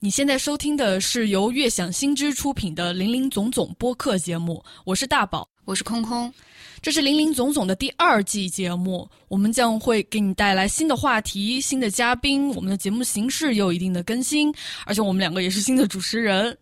[0.00, 6.32] 你现在收听的是由悦享新知出品的《林林总总》播客节目，我是大宝，我是空空，
[6.80, 14.54] 这是《林林总总》的第二季节目，我们将会给你带来新的话题、新的嘉宾，我们的节目形式也有一定的更新，
[14.86, 16.56] 而且我们两个也是新的主持人。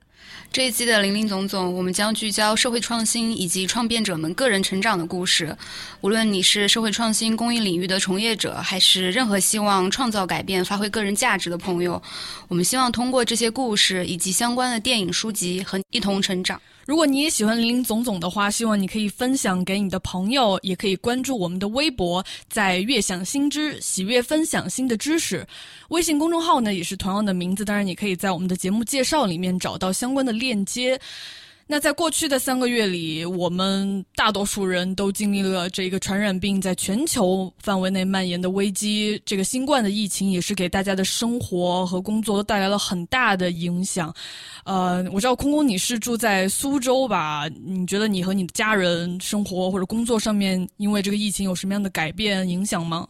[0.52, 5.54] 这一季的林林总总，我们将聚焦社会创新以及创变者们个人成长的故事。
[6.00, 12.02] 无论你是社会创新公益领域的从业者，还是任何希望创造改变、发挥个人价值的朋友，
[12.48, 16.60] 我们希望通过这些故事以及相关的电影、书籍，和一同成长。
[16.86, 25.44] 如果你也喜欢林林总总的话，希望你可以分享给你的朋友，也可以关注我们的微博，在悦享新知，喜悦分享新的知识。
[25.88, 30.98] 微信公众号呢也是同样的名字，当然你可以在我们的节目介绍里面找到相关的链接。
[31.68, 39.20] 那在过去的三个月里，我们大多数人都经历了这个传染病在全球范围内蔓延的危机。
[39.26, 44.14] 这个新冠的疫情也是给大家的生活和工作都带来了很大的影响。
[44.64, 47.48] 呃，我知道空空你是住在苏州吧？
[47.64, 53.08] 你觉得你和你的家人生活或者工作上面，因为这个疫情有什么样的改变影响吗？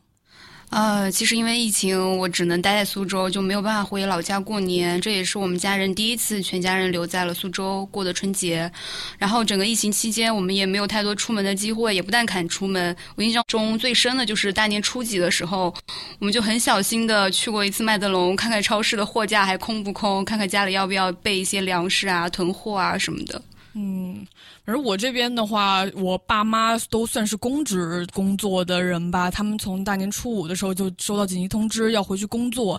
[0.70, 5.00] 呃，其实因为疫情，我只能待在苏州，就没有办法回老家过年。
[5.00, 8.70] 这也是我们家人第一次全家人留在了苏州过的春节。
[9.16, 12.94] 然后整个疫情期间，我们也没有太多出门的机会，也不但敢出门。
[13.14, 15.72] 我印象中最深的就是大年初几的时候，
[16.18, 23.40] 我们就很小心的去过一次麦德龙，看看超市的货架还空不空，看看家里要不要备一些粮食啊、囤货啊什么的。
[23.74, 24.26] 嗯。
[24.66, 29.30] 而我这边的话，我爸妈都算是公职工作的人吧。
[29.30, 32.78] 他们从大年初五的时候就收到紧急通知，要回去工作。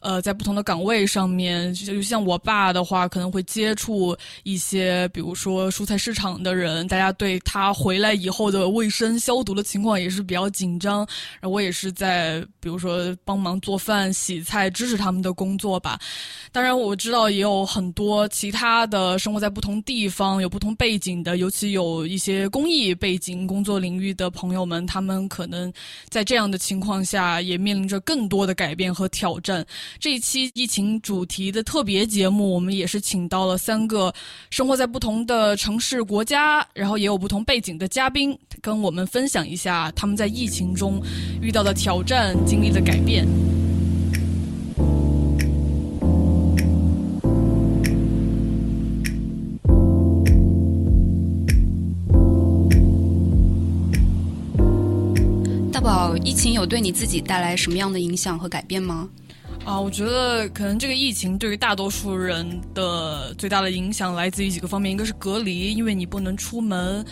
[0.00, 10.98] 呃，在不同的岗位上面，就像我爸的话，可能会接触一些，比如说蔬菜市场的人，大家对他回来以后的卫生消毒的情况也是比较紧张。
[11.40, 15.98] 然后我也是在，比如说帮忙做饭、洗菜，支持他们的工作吧。
[16.50, 21.25] 当然，我知道也有很多其他的生活在不同地方、有不同背景。
[21.26, 25.72] 的，尤其有一些公益背景、工作领域的朋友们，他们可能
[26.08, 29.66] 在这样的情况下也面临着更多的改变和挑战。
[29.98, 34.14] 这一期疫情主题的特别节目，我们也是请到了三个
[34.50, 41.02] 生活在不同的城市、国家，然后也有不同背景的嘉宾，跟我们分享一下他们在疫情中
[41.42, 43.26] 遇到的挑战、经历的改变。
[56.22, 59.08] 疫情有对你自己带来什么样的影响和改变吗？
[59.64, 67.04] 啊，我觉得可能这个疫情对于大多数人的最大的影响来自于几个方面，一个是隔离，因为你不能出门，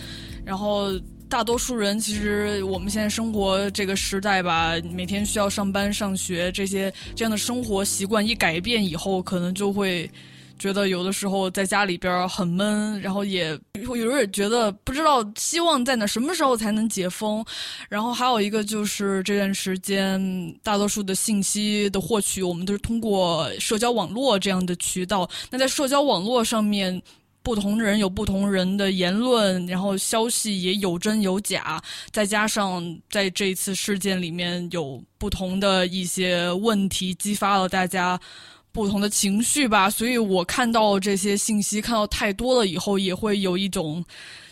[0.45, 0.91] 然后
[1.29, 10.11] 大多数人其实我们现在生活这个时代吧，每天需要上班上学，这些这样的生活习惯一改变以后，可能就会。
[10.59, 17.45] 觉得有的时候在家里边很闷，然后也有有点觉得不知道希望在哪，什么时候才能解封。
[17.89, 25.29] 然后还有一个就是这段时间大多数的信息的获取，我们都是通过社交网络这样的渠道。
[25.51, 27.03] 那在社交网络上面，
[27.43, 31.83] 不同人有不同人的言论，然后消息也有真有假。
[32.11, 38.19] 再加上在这一次事件里面有不同的一些问题，激发了大家。
[38.75, 44.05] 不同的情绪吧，所以我看到这些信息看到太多了以后，也会有一种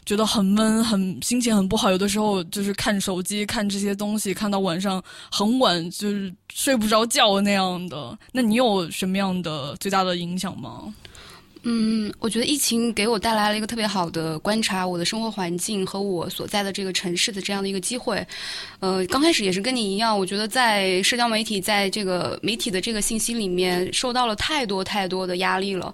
[0.07, 1.91] 觉得很闷、很心情很不好。
[1.91, 8.17] 有的时候就是看手机看这些东西，看到晚上很晚，就是睡不着觉那样的。
[8.31, 10.95] 那你有什么样的最大的影响吗？
[11.65, 18.27] 嗯，我觉得疫情给我带来了一个特别好的观察我的生活环境和我所在的这个城市的这样的一个机会。
[18.81, 25.93] 呃，刚开始也是跟你一样，我觉得在社交媒体，在这个媒体的这个信息里面受到了太多太多的压力了。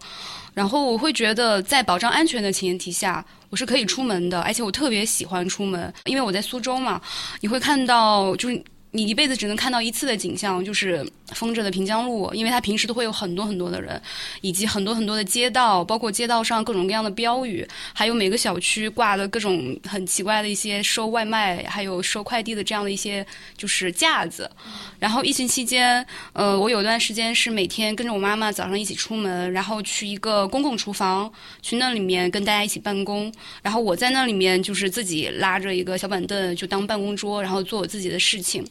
[0.55, 7.01] 然后我会觉得，在保障安全的前提下，我是可以出门的，而且我特别喜欢出门，因为我在苏州嘛，
[7.41, 8.65] 你会看到就是。
[8.93, 14.01] 你一辈子只能看到一次的景象，就是封着的平江路，因为它平时都会有很多很多的人，
[14.41, 23.25] 以及很多很多的街道，包括街道上各种各样的标语，还有每个小区挂的各种很奇怪的一些收外卖、还有收快递的这样的一些
[23.59, 24.51] 就是架子。
[24.99, 31.31] 然后疫情期间，呃，我有段时间是每天跟着我妈妈早上一起出门，然后去一个公共厨房，
[31.61, 33.31] 去那里面跟大家一起办公，
[33.63, 38.67] 然后我在那里面就是自己拉着一个小板凳就当办公桌，然后做我自己的事情。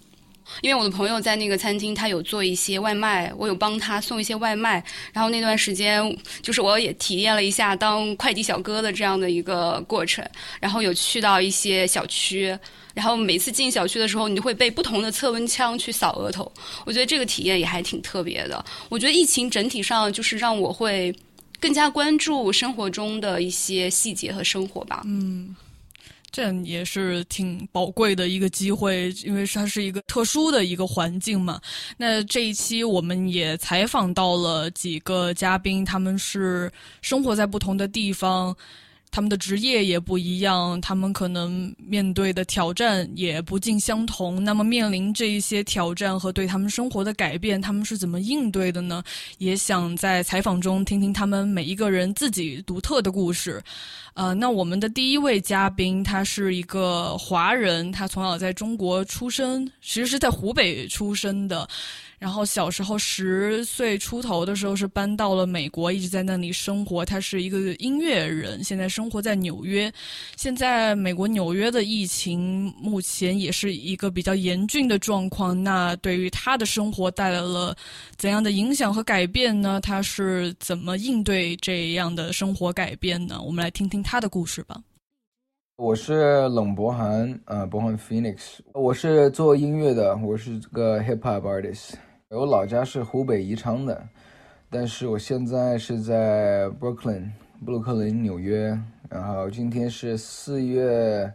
[0.62, 4.84] 因为我的朋友在那个餐厅，他有做一些外卖，我有帮他送一些外卖。
[5.14, 10.28] 然后那段时间，就是我也体验了一下当快递小哥的这样的一个过程。
[10.60, 12.58] 然后有去到一些小区，
[12.94, 16.52] 然后每次进小区的时候，你就会被不同的测温枪去扫额头。
[16.86, 18.64] 我觉得这个体验也还挺特别的。
[18.90, 21.14] 我觉得疫情整体上就是让我会
[21.60, 25.02] 更加关注生活中的一些细节和生活吧。
[25.06, 25.56] 嗯。
[26.32, 31.60] 这也是挺宝贵的一个机会，因为它是一个特殊的一个环境嘛。
[31.98, 36.72] 那这一期我们也采访到了几个嘉宾，他们是
[37.02, 38.56] 生活在不同的地方。
[39.10, 44.44] 他们的职业也不一样，他们可能面对的挑战也不尽相同。
[44.44, 49.04] 那么，面临这一些挑战和对他们生活的改变，他们是怎么应对的呢？
[49.40, 53.62] 也想在采访中听听他们每一个人自己独特的故事。
[54.14, 61.68] 呃，那我们的第一位嘉宾，他是一个华人，他从小在中国出生，其实是在湖北出生的。
[62.20, 67.06] 然后小时候十岁出头的时候是搬到了美国，一直在那里生活。
[67.06, 69.92] 他是一个音乐人，现在生活在纽约。
[70.36, 75.64] 现在美国纽约的疫情目前也是一个比较严峻的状况。
[75.64, 77.76] 那对于他的生活带来了
[78.16, 79.80] 怎样的影响和改变呢？
[79.80, 83.40] 他是怎么应对这样的生活改变呢？
[83.46, 84.82] 我们来听听他的故事吧。
[85.76, 88.38] 我是冷博涵，呃，博涵 Phoenix。
[88.74, 91.92] 我是做音乐的，我是这个 hip hop artist。
[92.30, 94.04] 我老家是湖北宜昌的，
[94.70, 97.30] 但是我现在是在 Brooklyn
[97.64, 98.78] 布鲁克林，纽约。
[99.10, 101.32] 然后今天是四月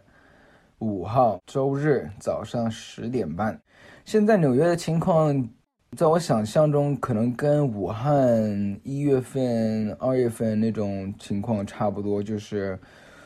[0.77, 3.59] 五号，周日早上十点半。
[4.05, 5.49] 现在纽约的情况，
[5.97, 12.79] 在我想象中，可能跟武汉一月份、二月份那种情况差不多，就是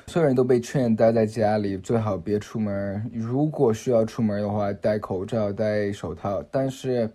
[0.05, 3.11] 所有人都被劝待在家里，最好别出门。
[3.13, 6.41] 如果需要出门的话，戴口罩、戴手套。
[6.49, 7.11] 但是。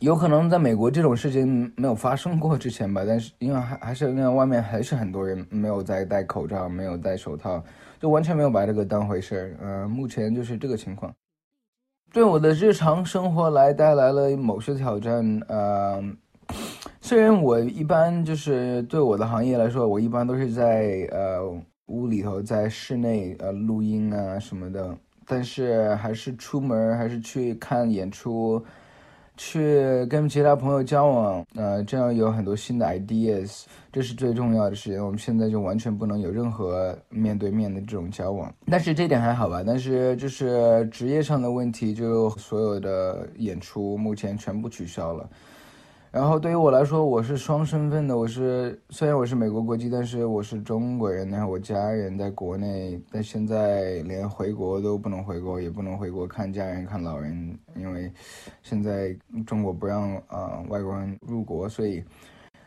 [0.00, 7.64] 有可能在美国这种事情没有发生过之前吧，但是因为还还是因为外面还是很多人没有在戴口罩，没有戴手套，
[7.98, 9.56] 就完全没有把这个当回事儿。
[9.58, 11.10] 呃，目前就是这个情况，
[12.12, 15.40] 对我的日常生活来带来了某些挑战。
[15.48, 16.04] 呃，
[17.00, 21.40] 虽然我一般就是对我的行业来说，我一般都是在呃
[21.86, 24.94] 屋里头，在室内呃录音啊什么的，
[25.26, 28.62] 但是还是出门还是去看演出。
[29.36, 35.04] 去跟其他朋友交往，呃，这样有很多新的 ideas，这是最重要的事情。
[35.04, 39.62] 我们现在就完全不能有任何面对面的这种交往，但是这点还好吧。
[39.66, 45.28] 但是就是职业上的问题，就所有的演出目前全部取消了。
[46.12, 48.16] 然后对于我来说，我是双身份的。
[48.16, 51.28] 我是虽然我是美国国籍，但是我是中国人。
[51.28, 58.10] 然后我家人在国内，但现在连回国都不能回国，也不能回国看家人、看老人，因为
[58.62, 59.14] 现在
[59.46, 61.68] 中国不让啊外国人入国。
[61.68, 62.02] 所以，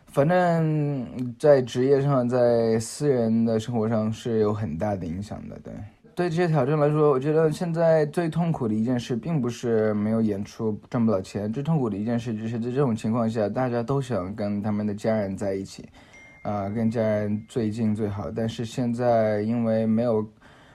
[0.05, 5.57] 反正在职业上，在私人的生活上是有很大的影响的。
[5.63, 5.73] 对。
[6.19, 15.87] 对这些挑战来说，我觉得现在最痛苦的一件事，并不是没有演出挣不到钱，最痛苦的一件事就是在这种情况下，大家都想跟他们的家人在一起，
[16.41, 18.29] 啊，跟家人最近最好。
[18.29, 20.29] 但是现在因为没有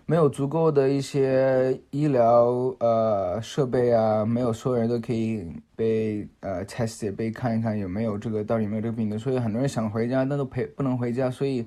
[0.07, 11.67] 没有足够的一些医疗呃设备啊，没有所有人都可以被呃 test 被看一看有没有这个到底有没有这个病毒，所以很多人想回家，但都陪不能回家，所以。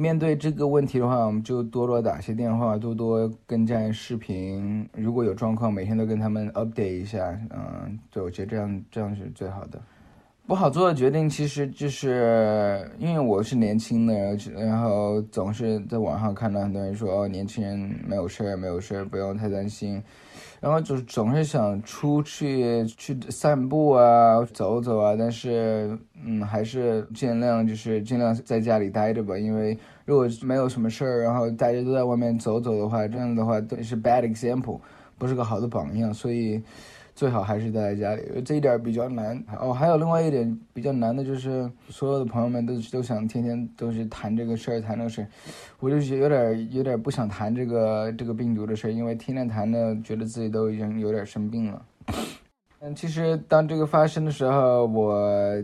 [0.00, 4.88] 面对这个问题的话，我们就多多打些电话，多多跟家人视频。
[4.94, 7.38] 如果有状况，每天都跟他们 update 一下。
[7.50, 9.78] 嗯，对，我觉得这样这样是最好的。
[10.46, 20.02] 不好做的决定，其实就是因为我是年轻的，然后总是在网上看到很多人说，哦，年轻人没有事儿，没有事儿，不用太担心。
[20.60, 34.80] 然后就总是想出去去散步啊，走走啊，但是嗯，还是尽量就是尽量在家里待着吧，因为如果没有什么事儿，然后大家都在外面走走的话，这样的话都是 bad example，
[35.16, 36.60] 不是个好的榜样，所以。
[37.20, 39.74] 最好还是待在家里，这一点比较难哦。
[39.74, 45.28] 还有另外一点比较难的就是，所有的朋友们都都想天天都是谈这个事儿，谈那个事儿，
[45.80, 51.82] 我就有点有点不想谈这个这个病毒的事儿，因为天天谈的，觉得自己都已经有点生病了。
[52.78, 55.62] 嗯，其实当这个发生的时候，我。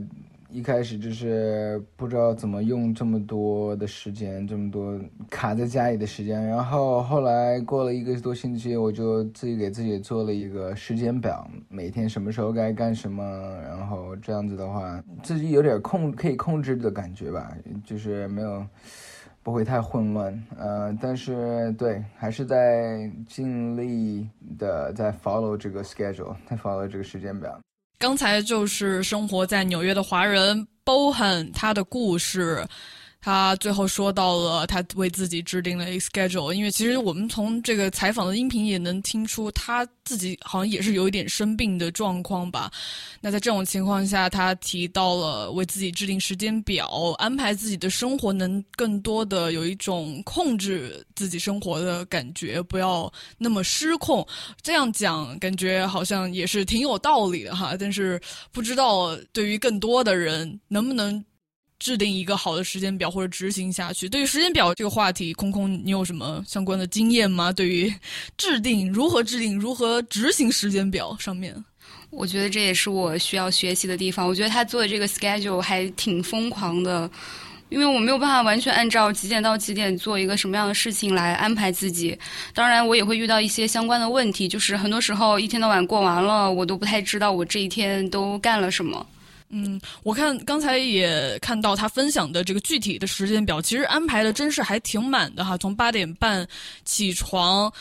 [0.51, 4.99] 一开始就是不知道怎么用这么多的时间，这么多
[5.29, 6.45] 卡在家里的时间。
[6.47, 13.23] 然后后来过了一个多星期，我就自己给自己做了一个时间表，每天什么时候该干什么。
[13.65, 17.53] 然后这样子的话，自己有点控可以控制的感觉吧，
[17.85, 18.65] 就是没有
[19.43, 20.45] 不会太混乱。
[20.57, 27.59] 呃，但是对，还是在尽力的在 follow 这个 schedule，在 follow 这个时间表。
[27.99, 32.67] 刚才就是生活在纽约的华人 Bohan 他的故事。
[33.27, 42.71] 他最后说到了，他为自己制定了一个 schedule，因为其实我们从这个采访的音频也能听出，他自己好像也是有一点生病的状况吧。
[43.21, 46.87] 那在这种情况下，他提到了为自己制定时间表，
[47.19, 54.25] 安排自己的生活，能更多的有一种控制自己生活的感觉，不要那么失控。
[54.63, 58.21] 这样讲感觉好像也是挺有道理的哈，但是
[58.53, 61.25] 不知道对于更多的人能不能。
[61.79, 64.09] 制定一个好的时间表或者执行下去。
[64.09, 67.53] 对于时间表这个话题，空空，你有什么相关的经验吗？
[67.53, 67.93] 对于
[68.37, 71.55] 制定如何制定、如何执行时间表上面，
[72.11, 74.27] 我觉得这也是我需要学习的地方。
[74.27, 77.11] 我觉得他做的这个 schedule 还挺疯狂的，
[77.69, 82.19] 因为我没有办法完全按照几点到几点做一个什么样的事情来安排自己。
[82.55, 89.07] 当然，我也会遇到一些相关的问题，就是很多时候一天到晚过完了，我都不太知道我这一天都干了什么。
[89.49, 95.57] 嗯，我看刚才也看到他分享的这个具体的时间表，其实安排的真是还挺满的哈。
[95.57, 96.47] 从八点半
[96.85, 97.73] 起床，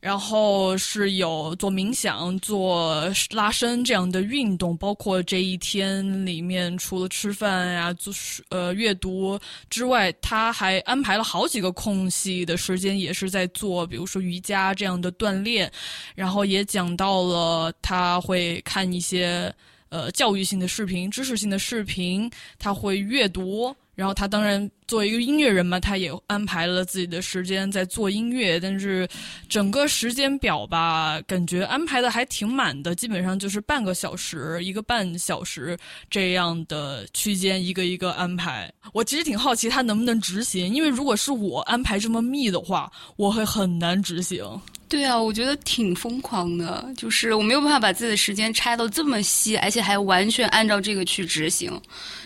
[0.00, 8.12] 然后是有做冥想、做拉伸这样的运动，包括这一天里面除了吃饭呀、做
[8.48, 15.70] 呃阅读之外，他还安排了好几个空隙的时间，也是在做，比如说瑜伽这样的锻炼，
[16.14, 19.54] 然后也讲到了他会看一些。
[19.94, 23.72] 呃，教育性的视频、知识性的视频，他会阅读。
[23.94, 28.60] 然后他当然作为一个音乐人嘛，他也安排了自己的时间在做音乐。
[28.60, 29.08] 但是
[29.48, 35.76] 整个时间表吧，感觉安排的还挺满的，基本上就是半个小时、一个半小时
[36.10, 38.72] 这样的区间，一个一个安排。
[38.92, 44.44] 我其实挺好奇他能不能执行，因为如果是我安排这么密的话，我会很难执行。
[44.86, 51.72] 对啊，我觉得挺疯狂的，就是我没有办法把自己的时间拆到这么细，而且还完全按照这个去执行。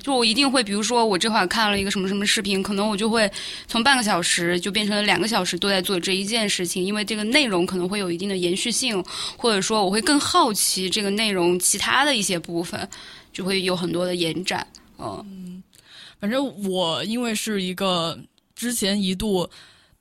[0.02, 3.30] 就我一定会，比如说我这会儿看了一个什么什么视频，可能我就会
[3.66, 9.04] 从半个小时就变成了两个小时都在做这一件事情，因为这个内容可能会有一定的延续性，
[9.36, 12.88] 或者说我会更好奇这个内容其他的一些部分，
[13.32, 14.66] 就会有很多的延展。
[14.98, 15.62] 嗯，
[16.20, 18.18] 反正我因为是一个
[18.54, 19.48] 之前一度。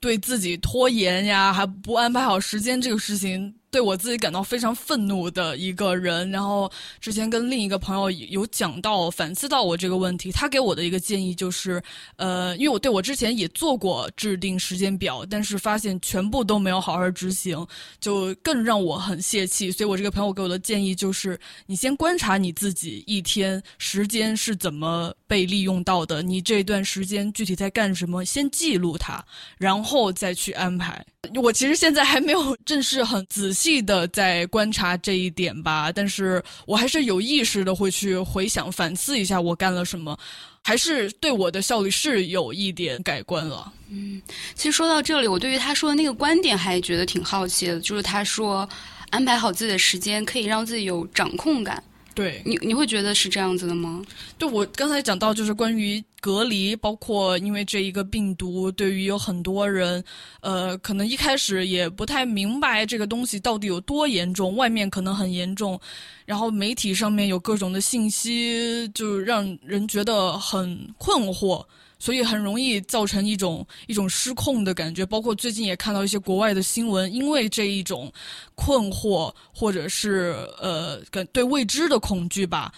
[0.00, 3.52] 对自己拖延呀，还不安排好时间这个事情。
[3.70, 6.70] 对我自己感到非常愤怒的一个人，然后
[7.00, 11.82] 之前跟另一个朋友有讲到反思到我这个问题，他给我的一个建议就是，
[12.16, 17.66] 呃，因为我对我之前也做过制定时间表，但是发现全部都没有好好执行，
[18.00, 19.70] 就更让我很泄气。
[19.70, 29.22] 所以我这个朋友给我的建议就是，你先观察你自己一天时间是怎么被利用到的，你这段时间具体在干什么，先记录它，
[29.58, 31.04] 然后再去安排。
[31.34, 40.18] 我其实现在还没有正式很仔细的在观察这一点吧，但是我还是有意识的会去回想、反思一下我干了什么，
[40.62, 43.72] 还是对我的效率是有一点改观了。
[43.90, 44.20] 嗯，
[44.54, 48.68] 其实说到这里，我对于他说的那个观点还觉得挺好奇的，就是他说
[49.10, 51.82] 安排好自己的时间可以让自己有掌控感。
[52.18, 54.02] 对你，你会觉得是这样子的吗？
[54.36, 60.02] 对我刚才讲到，就是关于隔离，包括因为这一个病毒，对于有很多人，
[60.40, 65.80] 呃，可能一开始也不太明白这个东西到底有多严重，外面可能很严重，
[66.26, 71.64] 然后媒体上面有各种的信息，就让人觉得很困惑。
[71.98, 78.12] 所以很容易造成一种一种失控的感觉，包括最近也看到一些国外的新闻，因为这一种
[78.54, 81.00] 困惑或者是呃
[81.32, 82.72] 对未知的恐惧吧，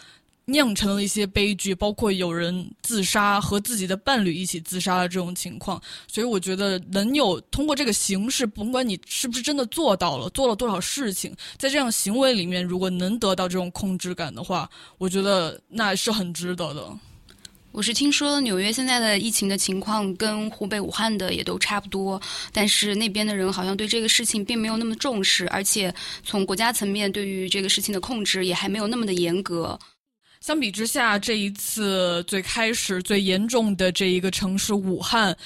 [0.46, 5.80] 酿成了一些悲剧，包括有人自杀和自己的伴侣一起自杀的这种情况。
[6.08, 16.88] 所以我觉得能有通过这个形式，甭管你是不是真的做到了，做了多少事情，在这样行为里面，如果能得到这种控制感的话，我觉得那是很值得的。
[17.72, 22.20] 我是听说纽约现在的疫情的情况跟湖北武汉的也都差不多，
[22.52, 29.78] 但是那边的人好像对这个事情并没有那么重视，而且从国家层面对于这个事情的控制也还没有那么的严格。
[30.40, 35.36] 相比之下，这一次最开始最严重的这一个城市武汉。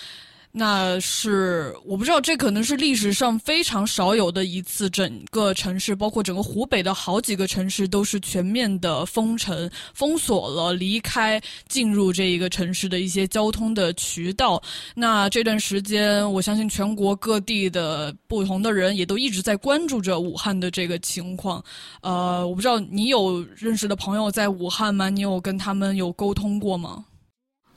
[0.57, 14.63] 那是我不知道，这可能是历史上非常少有的一次，整个城市，包括整个湖北的好几个城市，都是全面的封城、封锁了离开进入这一个城市的一些交通的渠道。
[14.95, 21.61] 那这段时间，我相信全国各地的不同的人也都一直在关注着武汉的这个情况。
[22.01, 25.11] 呃，我不知道你有认识的朋友在武汉吗？
[25.11, 27.07] 你有跟他们有沟通过吗？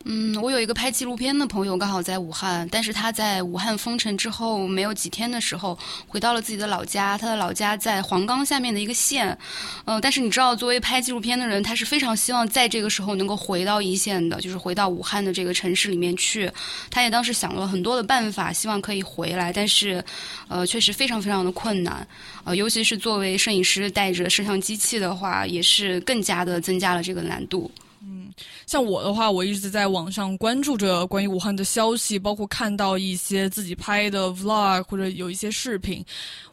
[0.09, 7.17] 嗯，我有一个拍纪录片的朋友，刚好在武汉，但是他在武汉封城之后没有几天的时候，回到了自己的老家。
[7.17, 9.37] 他的老家在黄冈下面的一个县，
[9.83, 16.49] 呃，但是你知道，作为拍纪录片的人，他是非常希望在这个时候能够回到一线的，就是回到武汉的这个城市里面去。
[16.89, 20.01] 他也当时想了很多的办法，希望可以回来，但是，
[20.47, 22.07] 呃，确实非常非常的困难，
[22.45, 27.69] 呃，尤其是作为摄影师带着摄像机器的话，也是更加的增加了这个难度。
[28.01, 28.31] 嗯，
[28.65, 36.03] 像我的话，我一直在网上关注着关于武汉的消息，包括看到一些自己拍的 vlog 或者有一些视频。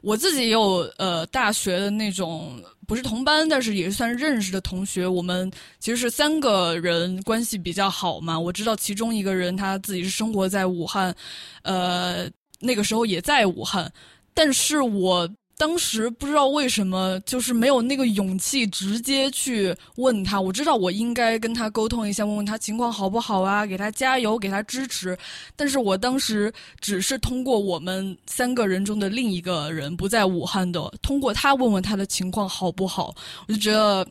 [0.00, 5.06] 我自己也有呃大学的那种不是同班，但是也算认识的同学。
[5.06, 8.38] 我们其实是三个人关系比较好嘛。
[8.38, 11.14] 我知道其中一个人他自己是生活在武汉，
[11.62, 12.28] 呃，
[12.60, 13.92] 那个时候也在武汉，
[14.32, 15.28] 但是我。
[15.56, 20.40] 当时不知道为什么，就是没有那个勇气直接去问他。
[20.40, 25.16] 我知道我应该跟他沟通一下，问问他情况好不好啊，给他加油，给他支持。
[25.56, 33.14] 但是我当时只是通过我们三个人中的另一个人不在武汉的，通过他问问他的情况好不好。
[33.46, 34.06] 我就觉得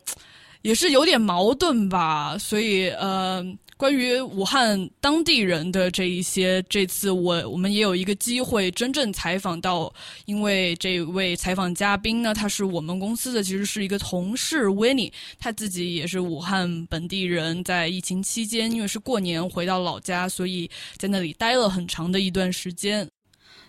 [0.61, 3.45] 也是有点矛盾吧，所以呃。
[3.77, 9.91] 关于武汉当地人的这一些，这次我我们也有一个机会真正采访到，
[10.25, 23.07] 因为这位采访嘉宾呢，他是我们公司的，其实是一个同事 Winnie，他自己也是武汉本地人，在疫情期间，因为是过年回到老家，所以在那里待了很长的一段时间。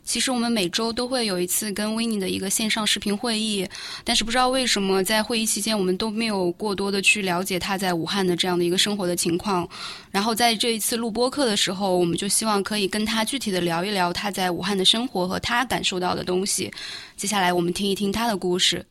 [0.05, 3.67] 其实我们每周都会有一次跟 w i n n 的一个线上视频会议，
[4.05, 9.69] 但是不知道为什么在会议期间我们都没有过多的去了解他在武汉的这样的一个生活的情况。
[10.11, 16.71] 然后在这一次录播课的时候，我们就希望可以跟他具体的聊一聊他在武汉的生活和他感受到的东西。
[17.17, 18.85] 接下来我们听一听他的故事。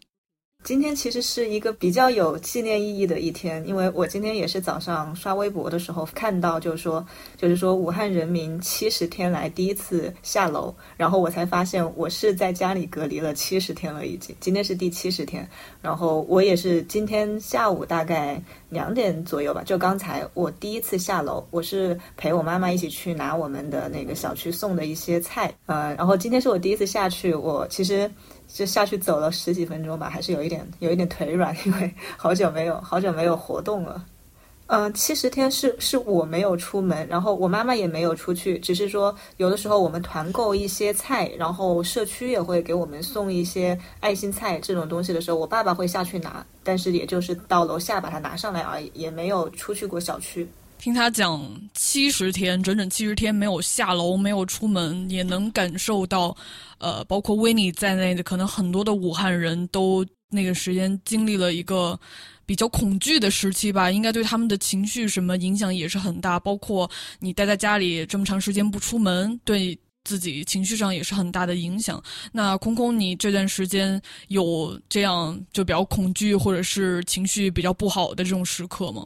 [0.63, 7.05] 今天其实是一个比较有纪念意义的一天，因为我今天也是早上刷微博的时候看到，就是说，
[7.35, 15.45] 就是说武汉人民七十天来第一次下楼，然后我才发现我是在家里隔离了七十天了，已经，今天是第七十天，
[15.81, 28.09] 然后我也是今天下午大概两点左右吧，就刚才我第一次下楼，我是陪我妈妈一起去拿我们的那个小区送的一些菜，呃，然后今天是我第一次下去，我其实。
[28.53, 34.05] 就下去走了十几分钟吧，还是有一点有一点腿软，因为好久没有好久没有活动了。
[34.67, 50.47] 嗯，七十天是是我没有出门，然后我妈妈也没有出去，只是说有的时候我们团购一些菜，然后社区也会给我们送一些爱心菜这种东西的时候，我爸爸会下去拿，但是也就是到楼下把它拿上来而已，也没有出去过小区。
[50.83, 56.35] 听他讲七十天，整整七十天没有下楼，没有出门，也能感受到，
[56.77, 61.97] 呃，包括维尼在内的可能很多的武汉人都那个时间经历了一个
[62.45, 66.37] 比较恐惧的时期吧，应该对他们的情绪什么影响也是很大。
[66.37, 72.03] 包括你待在家里这么长时间不出门，对自己情绪上也是很大的影响。
[72.33, 79.05] 那空空，你这段时间有这样就比较恐惧或者是情绪比较不好的这种时刻吗？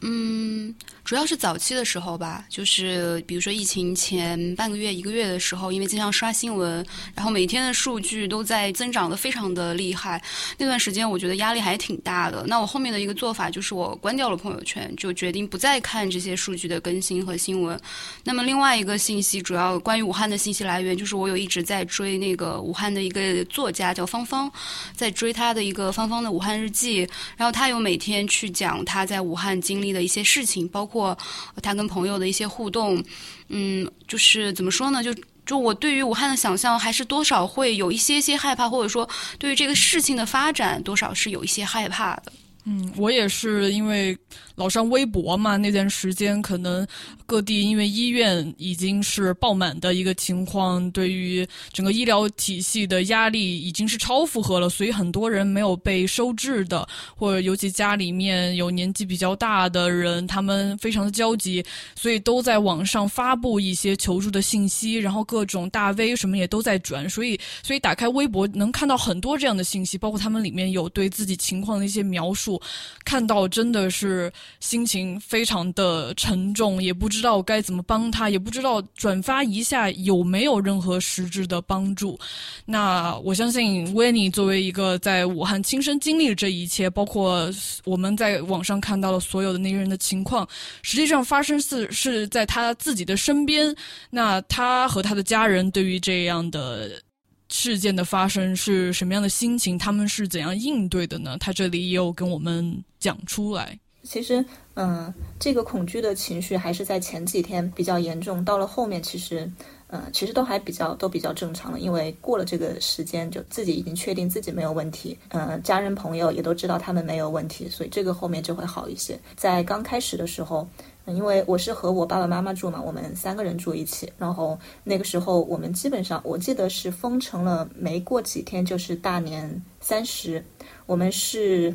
[0.00, 0.74] 嗯。
[1.04, 6.84] 主要是早期的时候吧，就是比如说疫情前半个月、一个月的时候，因为经常刷新闻，
[7.14, 10.22] 然后每天的数据都在增长的非常的厉害。
[10.58, 12.44] 那段时间我觉得压力还挺大的。
[12.46, 17.80] 那我后面的一个做法就是我关掉了朋友圈，就决定不再看这些数据的更新和新闻。
[18.24, 24.52] 那么另外一个信息，主要关于武汉的信息来源，就是我有一直在追那个武汉的一个作家叫芳芳，
[24.94, 27.08] 在追他的一个芳芳的武汉日记，
[27.38, 31.16] 然后他有每天去讲他在武汉经历的一些事情，包括。
[31.60, 33.02] 他跟朋友的一些互动，
[33.48, 35.02] 嗯，就是怎么说呢？
[35.02, 42.32] 就就我对于武汉的想象，还是多少会有一些些害怕，或者说对于这个事情的发展，多少是有一些害怕的。
[42.64, 44.16] 嗯，我也是因为
[44.58, 46.84] 老上微博嘛，那段时间可能
[47.26, 72.60] 各地因为医院已经是爆满的一个情况，对于整个医疗体系的压力已经是超负荷了，所以很多人没有被收治的，或者尤其家里面有年纪比较大的人，他们非常的焦急，所以都在网上发布一些求助的信息，然后各种大 V 什么也都在转，所以所以打开微博能看到很多这样的信息，包括他们里面有对自己情况的一些描述。
[73.04, 82.18] 看到真的是心情非常的沉重，也不知道该怎么帮他，也不知道转发一下有没有任何实质的帮助。
[82.64, 87.50] 那我相信维尼作为一个在武汉亲身经历这一切，包括
[87.84, 90.48] 我们在网上看到了所有的那些人的情况，
[90.82, 93.74] 实际上发生是是在他自己的身边。
[94.10, 96.90] 那他和他的家人对于这样的。
[97.50, 99.78] 事件的发生是什么样的心情？
[99.78, 101.34] 他们是怎样应对的呢？
[101.40, 103.78] 他这里也有跟我们讲出来。
[104.08, 104.42] 其实，
[104.74, 109.50] 嗯，这个恐惧的情绪还是在前几天比较严重，到了后面其实，
[109.88, 119.18] 嗯，其实都还比较都比较正常了，因为过了这个时间，就自己已经确定自己没有问题，嗯，家人朋友也都知道他们没有问题，所以这个后面就会好一些。
[119.36, 120.66] 在刚开始的时候。
[121.06, 124.12] 因为我是和我爸爸妈妈住嘛，我们三个人住一起。
[124.18, 130.44] 然后那个时候，我们基本上，我记得是封城了，没过几天就是大年三十，
[130.84, 131.74] 我们是。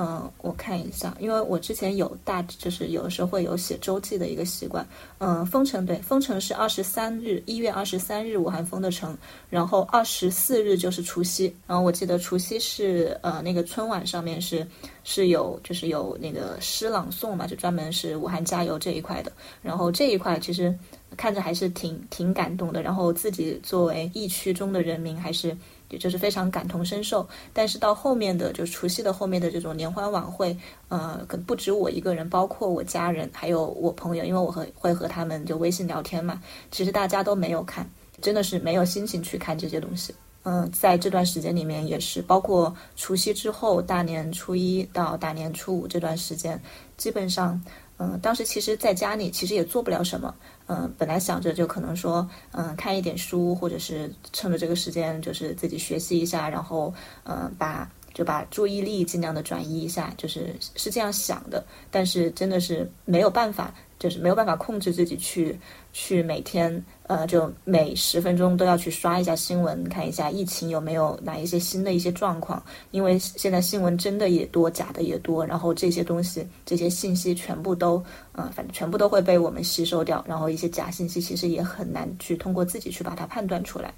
[0.00, 4.86] 嗯，我看一下，因为我之前有大，就是有的时候会有写周记的一个习惯。
[5.18, 9.18] 嗯，封城对，封城是二十三日，一月二十三日武汉封的城，
[9.50, 11.52] 然后二十四日就是除夕。
[11.66, 14.64] 然后我记得除夕是呃那个春晚上面是
[15.02, 19.32] 是有就是有那个诗朗诵嘛，就专门是武汉加油这一块的。
[19.62, 20.72] 然后这一块其实
[21.16, 22.82] 看着还是挺挺感动的。
[22.82, 25.56] 然后自己作为疫区中的人民，还是。
[25.90, 30.56] 也就是非常感同身受，但是到后面的就除夕的后面的这种联欢晚会，
[30.88, 37.88] 呃，可能不止我一个人，包括我家人还有我朋友，因为我和会和他们就微信聊天嘛，其实大家都没有看，
[38.20, 40.14] 真的是没有心情去看这些东西。
[40.44, 46.60] 嗯，在这段时间里面也是，包括除夕之后大年初一到大年初五这段时间，
[46.96, 47.60] 基本上。
[47.98, 50.34] 嗯，当时其实在家里其实也做不了什么，
[50.66, 63.74] 嗯，本来想着就可能说，嗯，看一点书，或者是趁着这个时间就是自己学习一下，然后，嗯，把就把注意力尽量的转移一下，就是是这样想的，但是真的是没有办法。
[63.98, 65.58] 就是没有办法控制自己去
[65.92, 72.62] 去每天呃，就每十分钟都要去刷一下新闻，看一下疫情有没有哪一些新的一些状况。
[72.90, 80.24] 因为现在新闻真的也多，假的也多，然后这些东西这些信息全部都呃，反正全部都会被我们吸收掉。
[80.28, 83.92] 然后一些假信息其实也很难去通过自己去把它判断出来。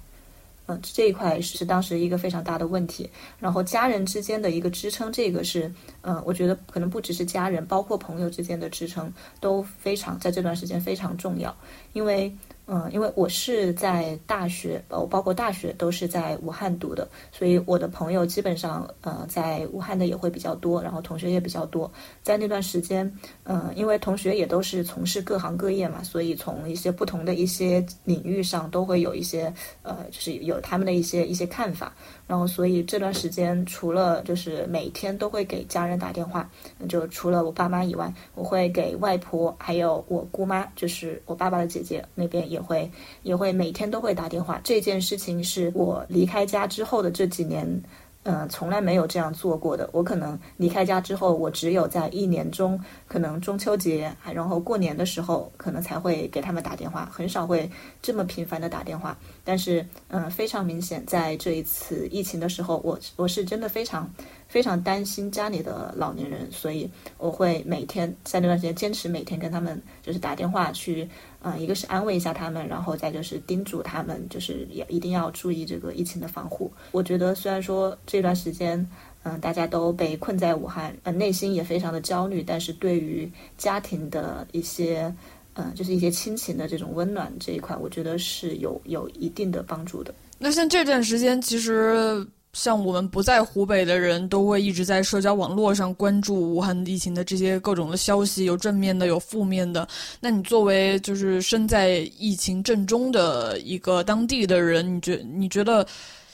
[0.81, 3.09] 这一块是当时一个非常大的问题。
[3.39, 11.55] 然后家人之间的一个支撑，这个是，嗯，我觉得可能不只是家人，包括朋友之间的支撑都非常在这段时间非常重要，
[11.93, 12.35] 因为。
[12.73, 21.91] 嗯，因为我是在大学，呃，包括大学都是在武汉读的，所以我的朋友基本上，呃，在武汉的也会比较多，然后同学也比较多。
[22.23, 29.53] 在那段时间，嗯，因为同学也都是从事各行各业嘛，所以从一些不同的一些领域上都会有一些，
[29.83, 31.93] 呃，就是有他们的一些一些看法。
[32.25, 36.49] 然后，所以这段时间除了就是每天都会给家人打电话，
[36.87, 42.89] 就除了我爸妈以外，我会给外婆，还有我姑妈，就是我爸爸的姐姐那边也会
[43.23, 44.61] 也会每天都会打电话。
[44.63, 47.81] 这件事情是我离开家之后的这几年。
[48.23, 49.89] 嗯，从来没有这样做过的。
[49.91, 57.67] 我可能离开家之后，我只有在一年中，可能中秋节，然后过年的时候，可能才会给他们打电话，很少会
[57.99, 59.17] 这么频繁的打电话。
[59.43, 64.07] 但是，嗯，非常明显，在这一次疫情的时候，我我是真的非常
[64.47, 71.09] 非常担心家里的老年人，所以我会每天在那段时间坚持每天跟他们就是打电话去。
[71.43, 76.71] 嗯，一个是安慰一下他们，然后再就是叮嘱他们，就是也一定要注意这个疫情的防护。
[76.91, 78.87] 我觉得虽然说这段时间，
[79.23, 85.11] 嗯，大家都被困在武汉，呃，内心也非常的焦虑，但是对于家庭的一些，
[85.55, 90.13] 嗯，就是一些亲情的这种温暖这一块，我觉得是有有一定的帮助的。
[90.37, 92.25] 那像这段时间，其实。
[92.53, 99.87] 像我们不在湖北的人都会一直在社交网络上关注武汉疫情的这些各种的消息，有正面的，有负面的。
[100.19, 105.87] 那你作为就是身在疫情正中的一个当地的人，你觉你觉得，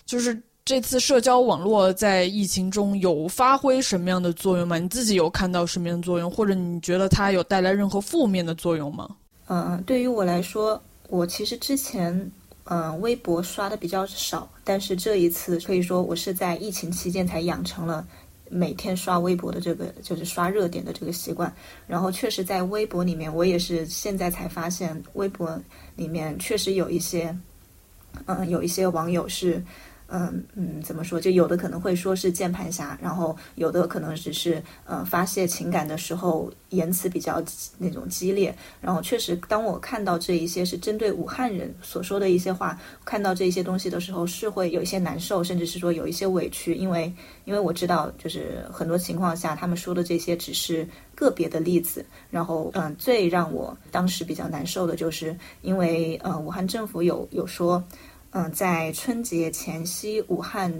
[0.07, 4.79] 就是这次社交网络在疫情中有发挥什么样的作用吗？
[4.79, 9.07] 你自己有看到什么样的作用，或者你觉得它有带来任何负面的作用吗？
[9.49, 12.31] 嗯，对于我来说，我其实之前。
[12.69, 18.05] 嗯，微博刷的比较少，但是这一次可以说我是在疫情期间才养成了
[18.49, 21.53] 每天刷微博的这个，就是刷热点的这个习惯。
[21.87, 25.59] 然后确实在微博里面，我也是现在才发现，微博
[25.95, 27.35] 里面确实有一些，
[28.25, 29.63] 嗯，有一些网友是。
[30.09, 31.19] 嗯嗯，怎么说？
[31.19, 37.43] 就有的可能会说是键盘侠，然后有的可能只是呃发泄情感的时候言辞比较
[37.77, 38.55] 那种激烈。
[38.79, 52.05] 然后确实，当我看到这一些是针对武汉人所说的一些话，看到这些东西的时候，是会有一些难受，甚至是说有一些委屈，因为因为我知道，就是很多情况下他们说的这些只是个别的例子。
[52.29, 57.83] 然后嗯，最让我当时比较难受的就是，因为呃武汉政府有有说。
[58.37, 60.71] 嗯，在春节前夕，武汉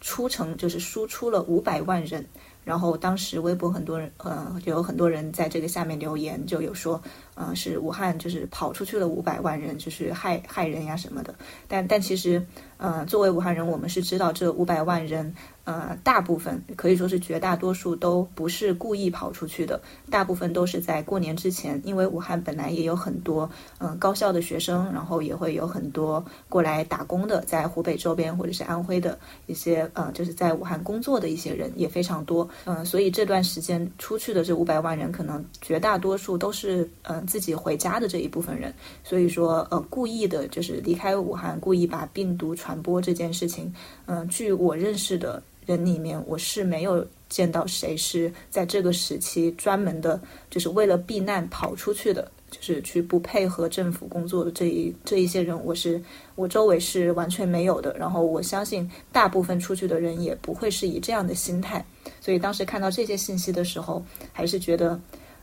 [0.00, 2.26] 出城就是输出了五百万人。
[2.64, 7.00] 然后当时微博很多人，呃，有很多人在这个下面留言，就有说，
[7.36, 11.32] 呃，是武汉就是跑出去了五百万人，就是害害人呀什么的。
[11.68, 12.44] 但但其实，
[12.78, 15.34] 呃，作为武汉人，我们是知道这五百万人。
[15.66, 43.74] 呃，大部分可以说是绝大多数都不是故意跑出去的，大部分都是在过年之前，因为武汉本来也有很多嗯高校的学生，然后也会有很多过来打工的，在湖北周边或者是安徽的一些呃，就是在武汉工作的一些人也非常多，嗯，所以这段时间出去的这五百万人，可能绝大多数都是嗯自己回家的这一部分人，所以说呃故意的就是离开武汉，故意把病毒传播这件事情，
[44.06, 45.42] 嗯，据我认识的。
[45.66, 56.00] 人里面，我是没有见到谁是在这个时期专门的，就是为了避难跑出去的，就是去不配合政府工作的这一这一些人，我是
[56.36, 57.92] 我周围是完全没有的。
[57.98, 61.84] 然后我相信大部分出去的人也不会是以这样的心态，
[62.20, 64.00] 所以当时看到这些信息的时候，
[64.32, 64.96] 还是觉得，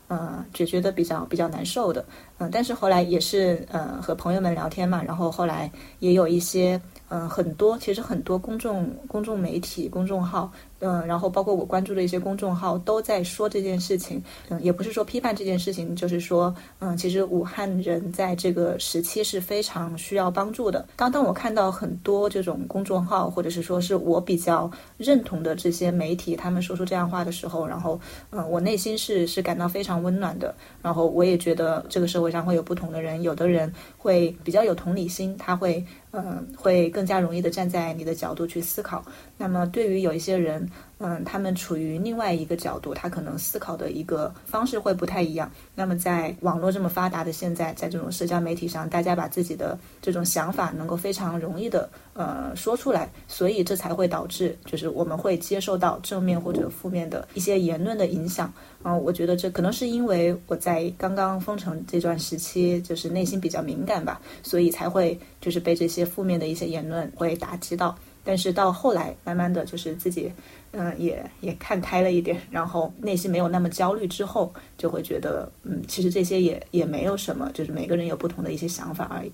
[0.09, 2.05] 嗯，就觉得比较比较难受的。
[2.37, 6.81] 嗯，但是后来也是呃和朋友们聊天嘛，然后后来也有一些。
[7.09, 20.87] 嗯，很多其实很多公众公众媒体公众号，嗯，然后包括我关注的一些公众号都在说这件事情，嗯，也不是说批判这件事情，就是说，嗯，其实武汉人在这个时期是非常需要帮助的。
[20.95, 27.99] 当当我看到很多这种公众号，或者是说是我比较认同的这些媒体，他们说出这样话的时候，然后，
[28.31, 30.55] 嗯，我内心是是感到非常温暖的。
[30.81, 35.85] 然后我也觉得这个时候会上会有不同的人，有的人会比较有同理心，他会。
[36.15, 39.03] 嗯，会更加容易的站在你的角度去思考。
[39.35, 40.69] 那么，对于有一些人，
[41.05, 45.51] 嗯，他们处于另外一个角度，他可能思考的一个方式会不太一样。
[45.75, 58.53] 那么，在网络这么发达的现在，在这种社交媒体上，大家把自己的这种想法能够非常容易的呃说出来，所以这才会导致，就是我们会接受到正面或者负面的一些言论的影响。
[58.85, 67.93] 嗯，我觉得这可能是因为我在刚刚封城这段时期，就是内心比较敏感吧，所以才会就是被这些负面的一些言论会打击到。
[68.25, 70.31] 但是到后来，慢慢的就是自己，
[70.73, 79.31] 嗯，也也看开了一点，然后内心没有那么焦虑之后，就会觉得，嗯，其实这些也也没有什么，就是每个人有不同的一些想法而已。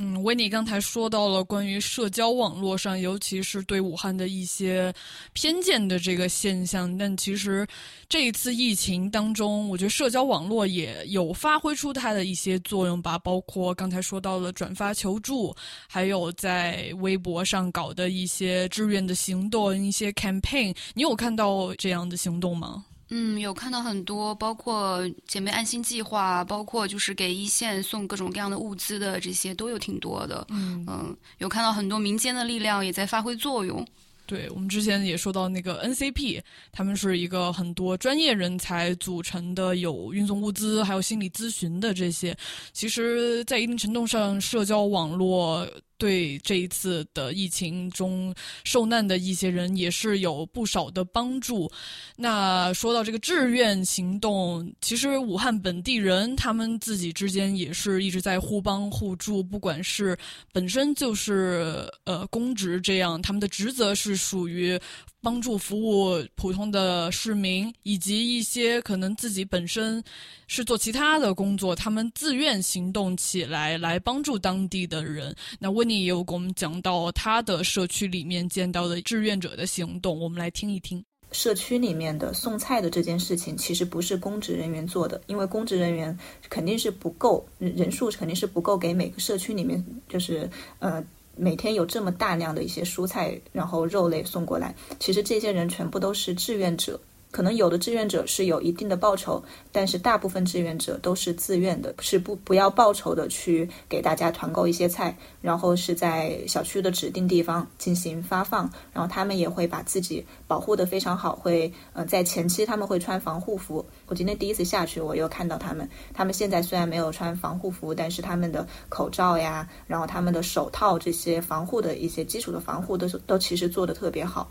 [0.00, 4.94] 嗯，维尼刚才说到了关于社交网络上，尤其是对武汉的一些
[5.32, 6.96] 偏见的这个现象。
[6.96, 7.66] 但其实
[8.08, 13.18] 这一次疫情当中，我觉得社交网络也有发挥出它的一些作用吧。
[13.18, 15.52] 包括刚才说到了转发求助，
[15.88, 20.72] 还有在微博上搞的一些志愿的行动，一些 campaign。
[20.94, 22.84] 你有看到这样的行动吗？
[23.10, 30.46] 嗯，有看到很多，包括姐妹安心计划，包括就是给一线送各种各样的物资的这些都有挺多的。
[30.50, 33.86] 嗯嗯，有看到很多民间的力量也在发挥作用。
[34.26, 42.36] 对我们之前也说到那个 NCP，他们是一个很多专业人才组成的，有运送物资，还有心理咨询的这些。
[42.74, 45.66] 其实，在一定程度上，社交网络。
[45.98, 48.34] 对这一次的疫情中
[48.64, 51.70] 受难的一些人也是有不少的帮助。
[52.16, 60.16] 那说到这个志愿行动，其实武汉本地人他们自己之间也是一直在互帮互助，不管是
[60.52, 64.78] 本身就是呃公职这样，他们的职责是属于。
[65.20, 70.02] 帮助服务普通的市民，以及一些可能自己本身
[70.46, 75.34] 是做其他的工作，他们自愿行动起来来帮助当地的人。
[75.58, 81.04] 那温妮也有给我们讲到他的社区里面见到的志愿者的行动，我们来听一听。
[81.32, 86.16] 社区里面的送菜的这件事情，其实不是公职人员做的，因为公职人员
[86.48, 91.04] 肯定是不够人数，肯定是不够给每个社区里面就是呃。
[91.38, 97.00] 每天有这么大量的一些蔬菜，然后肉类送过来，其实这些人全部都是志愿者。
[97.30, 113.84] 可能有的志愿者是有一定的报酬，但是大部分志愿者都是自愿的，是不不要报酬的去给大家团购一些菜，然后是在小区的指定地方进行发放，然后他们也会把自己保护的非常好，会呃在前期他们会穿防护服。
[114.06, 124.50] 我今天第一次下去，我又看到他们，他们现在虽然没有穿防护服，但是他们的口罩呀，然后他们的手套这些防护的一些基础的防护都是都其实做的特别好。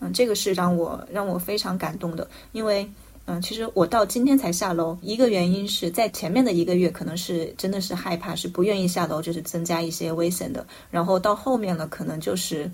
[0.00, 2.90] 嗯，这个是让我让我非常感动的，因为
[3.26, 10.66] 嗯，其实我到今天才下楼，一个原因是在前面的一个月可能是真的是害怕，是不愿意下楼，就是增加一些危险的。
[10.90, 12.68] 然后到后面了，可能就是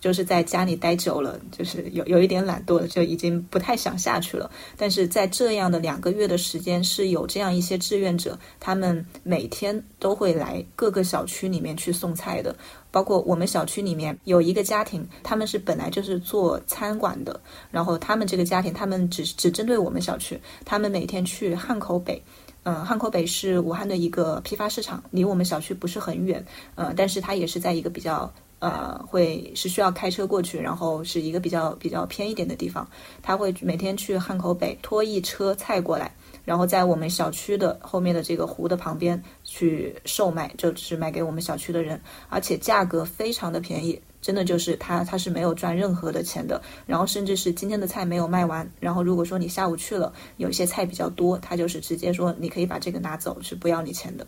[0.00, 4.50] 就是在家里待久了，就是有有一点懒惰了，就已经不太想下去了。
[4.76, 12.54] 但是在这样的两个月的时间，是有这样一些志愿者，他们每天都会来各个小区里面去送菜的。
[12.92, 17.38] 包括我们小区里面有一个家庭，他们是本来就是做餐馆的，
[17.70, 22.22] 然后他们这个家庭，他们只只针对我们小区，他们每天去汉口北，
[22.62, 26.42] 嗯，汉口北是武汉的一个批发市场，离我们小区不是很远，
[26.74, 28.32] 呃，但是它也是在一个比较
[28.66, 32.88] 呃会是需要开车过去，然后是一个比较比较偏一点的地方，
[33.22, 36.10] 他会每天去汉口北拖一车菜过来。
[36.44, 46.62] 然后在我们小区的后面的这个湖的旁边去售卖，就是卖给我们小区的人，而且价格非常的便宜，真的就是他他是没有赚任何的钱的。
[46.86, 54.24] 然后甚至是今天的菜没有卖完，然后如果说你下午去了，有一些菜比较多，他就是直接说你可以把这个拿走，是不要你钱的。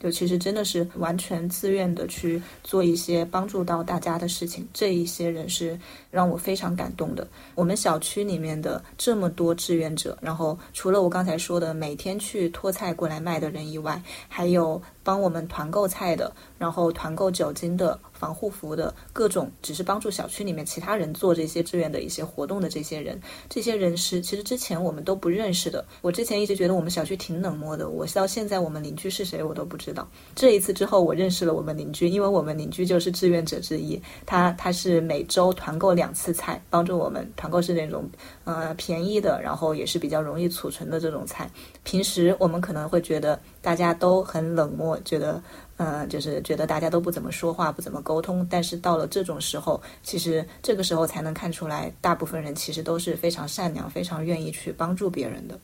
[0.00, 5.78] 就其实真的是完全自愿的去做一些帮助到大家的事情，这一些人是
[6.10, 7.26] 让我非常感动的。
[7.54, 17.98] 我们小区里面的这么多志愿者，然后除了我刚才说的每天去拖菜过来卖的人以外，还有帮我们团购菜的，然后团购酒精的。
[18.18, 25.84] 防护服的各种，只是帮助小区里面其他人做这些志愿的一些活动的这些人，这些人是其实之前我们都不认识的。
[26.02, 30.08] 我之前一直觉得我们小区挺冷漠的，我到现在我们邻居是谁我都不知道。
[30.34, 38.10] 这一次之后，我认识了我们邻居，因为我们邻居就是志愿者之一，他他是每周团购两次菜，帮助我们团购是那种
[38.48, 41.50] 呃便宜的，然后也是比较容易储存的这种菜。
[41.84, 45.42] 平时我们可能会觉得大家都很冷漠，觉得。
[45.78, 48.44] 呃，就是觉得大家都不怎么说话，不怎么沟通。
[48.50, 55.56] 但是到了这种时候，其实这个时候才能看出来，大部分人其实都是非常善良、非常愿意去帮助别人的。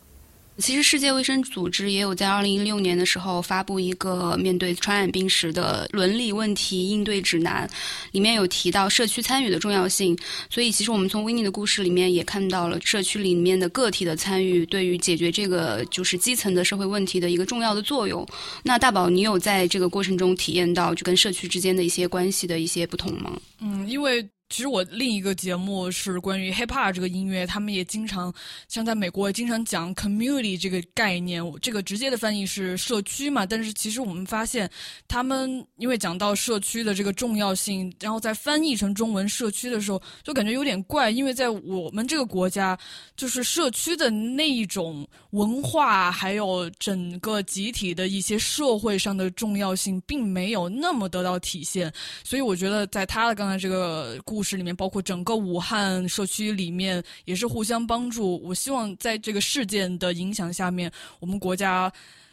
[0.57, 7.69] 其实，世界卫生组织也有在二零一六年的时候发布一个面对传染病时的伦理问题应对指南，
[8.13, 10.17] 里面有提到社区参与的重要性。
[10.49, 18.27] 所以，其实我们从维尼的故事里面也看到了社区里面的个体的参与对于解决这个就是基层的社会问题的一个重要的作用。
[18.63, 23.39] 那大宝，你有在这个过程中体验到就跟社区之间的一些关系的一些不同吗？
[23.61, 24.25] 嗯，因为。
[24.51, 28.33] 其实我另一个节目是关于 hip hop 这个音乐，他们也经常
[28.69, 33.45] 像在美国也经常讲 community 这个概念，这个直接的翻译是社区嘛。
[33.45, 34.71] 但是其实我们发现，
[35.09, 42.79] 他们因为讲到社区的这个重要性，然后在翻译成中文社区的时候，就感觉有点怪，因为在我们这个国家，
[43.17, 51.93] 就是社区的那一种文化，还有整个集体的一些社会上的重要性，并没有那么得到体现。
[52.23, 58.43] 所以我觉得，在他的刚才这个故事里面包括整个武汉社区里面也是互相帮助。
[58.43, 61.93] 我希望在这个事件的影响下面，我们国家、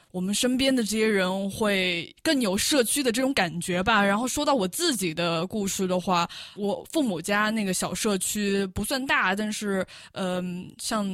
[0.09, 4.03] 我们身边的这些人会更有社区的这种感觉吧。
[4.03, 11.05] 然后说到我自己的故事的话，我父母家那个小社区不算大，但是嗯，像。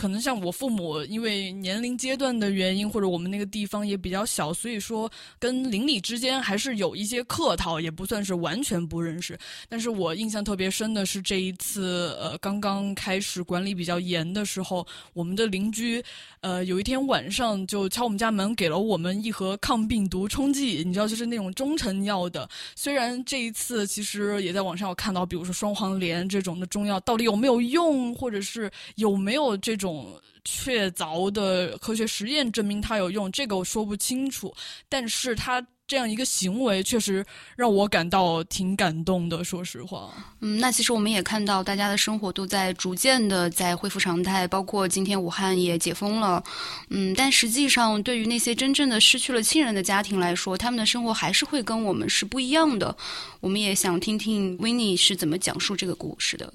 [0.00, 9.38] 可能像我父母，因为年龄阶段的原因，或者我们那个地方也比较小，所以说跟邻里之间还是有一些客套，也不算是完全不认识。
[9.68, 16.02] 但是我印象特别深的是这一次，呃，刚刚开始管理比较严的时候，我们的邻居，
[16.40, 22.48] 呃，有一天晚上就敲我们家门，给了我们一盒抗病毒冲剂，你知道，就是那种中成药的。
[22.74, 30.20] 虽然这一次其实也在网上有看到，比如说双黄连这种的中药到底有没有用，或者是有没有这种种。
[30.42, 34.52] 确凿的科学实验证明它有用，这个我说不清楚。
[34.88, 37.24] 但是它这样一个行为，确实
[37.54, 39.44] 让我感到挺感动的。
[39.44, 46.42] 说实话，嗯，那其实我们也看到，大家的生活都在逐渐的在恢复常态，包括今天武汉也解封了。
[46.88, 52.96] 嗯，但实际上，对于那些真正的失去了亲人的家庭来说，他们的生活还是会跟我们是不一样的。
[53.40, 56.50] 我们也想听听维尼是怎么讲述这个故事的。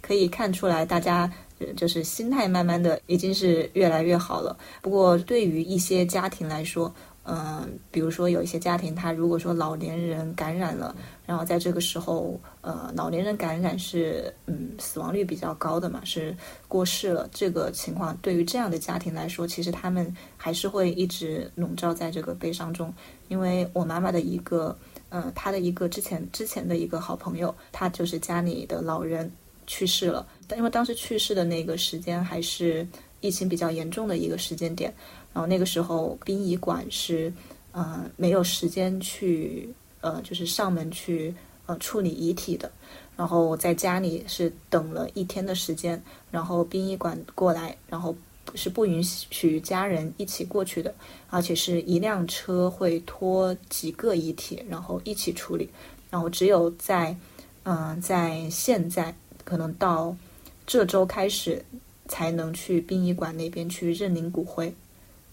[0.00, 1.30] 可以看出来，大家
[1.76, 4.56] 就是心态慢慢的已经是越来越好了。
[4.80, 6.92] 不过，对于一些家庭来说，
[7.24, 10.92] 嗯，比如说有一些家庭，他如果说老年人感染了，
[11.24, 17.28] 然后在这个时候，呃，老年人感染是嗯死亡率比较高的嘛，是过世了。
[17.32, 22.92] 这个情况对于这样的家庭来说，其实他们还是会一直笼罩在这个悲伤中。
[23.28, 24.76] 因为我妈妈的一个，
[25.10, 29.30] 嗯，她的一个之前之前的一个好朋友，他就是家里的老人。
[29.72, 32.86] 去世了，但因为当时去世的那个时间还是
[33.22, 34.92] 疫情比较严重的一个时间点，
[35.32, 37.32] 然后那个时候殡仪馆是，
[37.72, 39.66] 呃，没有时间去，
[40.02, 42.70] 呃，就是上门去，呃，处理遗体的，
[43.16, 48.14] 然后我在家里是等了一天的时间，然后殡仪馆过来，然后
[48.54, 50.94] 是不允许家人一起过去的，
[51.30, 55.70] 而且是一辆车会拖几个遗体，然后一起处理。
[56.10, 57.16] 然后只有在
[57.62, 60.16] 嗯在现在可能到
[60.66, 61.64] 这周开始
[62.08, 64.74] 才能去殡仪馆那边去认领骨灰，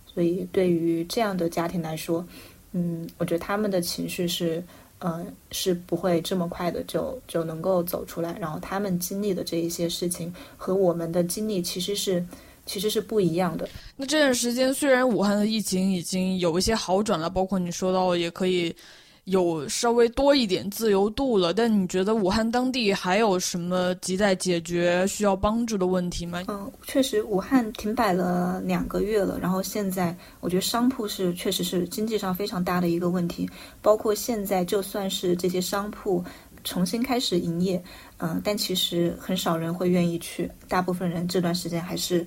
[0.05, 2.25] 所以对于这样的家庭来说，
[2.71, 4.63] 嗯，我觉得他们的情绪是。
[5.01, 8.37] 嗯，是不会这么快的就就能够走出来。
[8.37, 12.21] 然后他们经历的这一些事情和我们的经历其实是
[12.65, 13.69] 其实是不一样的。
[13.95, 18.75] 那这段时间虽然武汉的疫情已经有一些好转了，包括你说到也可以。
[19.29, 26.43] 有稍微多一点自由度了，但你觉得武汉当地还有什么亟待解决、需要帮助的问题吗？
[26.47, 33.47] 嗯，确实，武汉停摆了两个月了，然后现在我觉得商铺是确实是经济上非常大的一个问题，
[33.81, 36.23] 包括现在就算是这些商铺
[36.63, 37.81] 重新开始营业，
[38.17, 42.25] 嗯，但其实很少人会愿意去，大部分人这段时间还是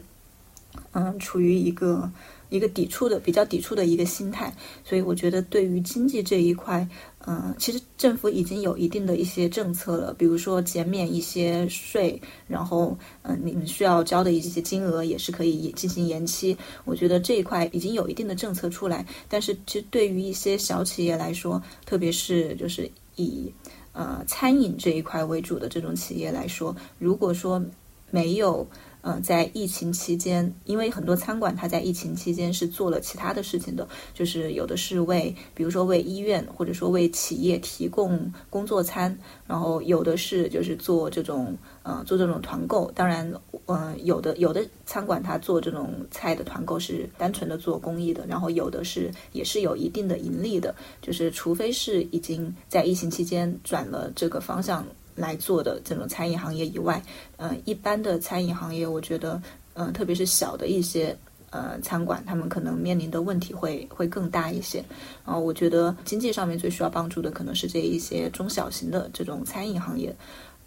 [0.92, 2.08] 嗯处于一个。
[2.52, 6.86] 一个抵触的比较抵触的一个心态，所以我觉得对于经济这一块，
[7.26, 16.54] 嗯，其实政府已经有一定的一些政策了，比如说减免一些税，然后嗯，你们需要交的一些金额也是可以进行延期。
[16.84, 23.50] 我觉得这一块已经有一定的政策出来，但是其实对于一些小企业来说，特别是就是以
[23.92, 27.64] 呃餐饮这一块为主的这种企业来说，如果说
[28.10, 28.66] 没有。
[29.02, 42.90] 嗯，在疫情期间，因为很多餐馆它在疫情期间是做了其他的事情的，就是有的是为，比如说为医院或者说为企业提供工作餐，然后有的是就是做这种，呃，做这种团购。
[42.92, 43.32] 当然，
[43.66, 54.86] 嗯，有的有的餐馆它做这种菜的团购是单纯的做公益的，然后有的是也是有一定的盈利的，就是除非是已经在疫情期间转了这个方向。
[55.14, 57.02] 来做的这种餐饮行业以外，
[57.36, 59.40] 嗯，一般的餐饮行业，我觉得，
[59.74, 61.16] 嗯，特别是小的一些
[61.50, 64.84] 呃餐馆，他们可能面临的问题会会更大一些。
[65.24, 70.14] 然后，我觉得经济上面最需要帮助的，可能是这一些中小型的这种餐饮行业。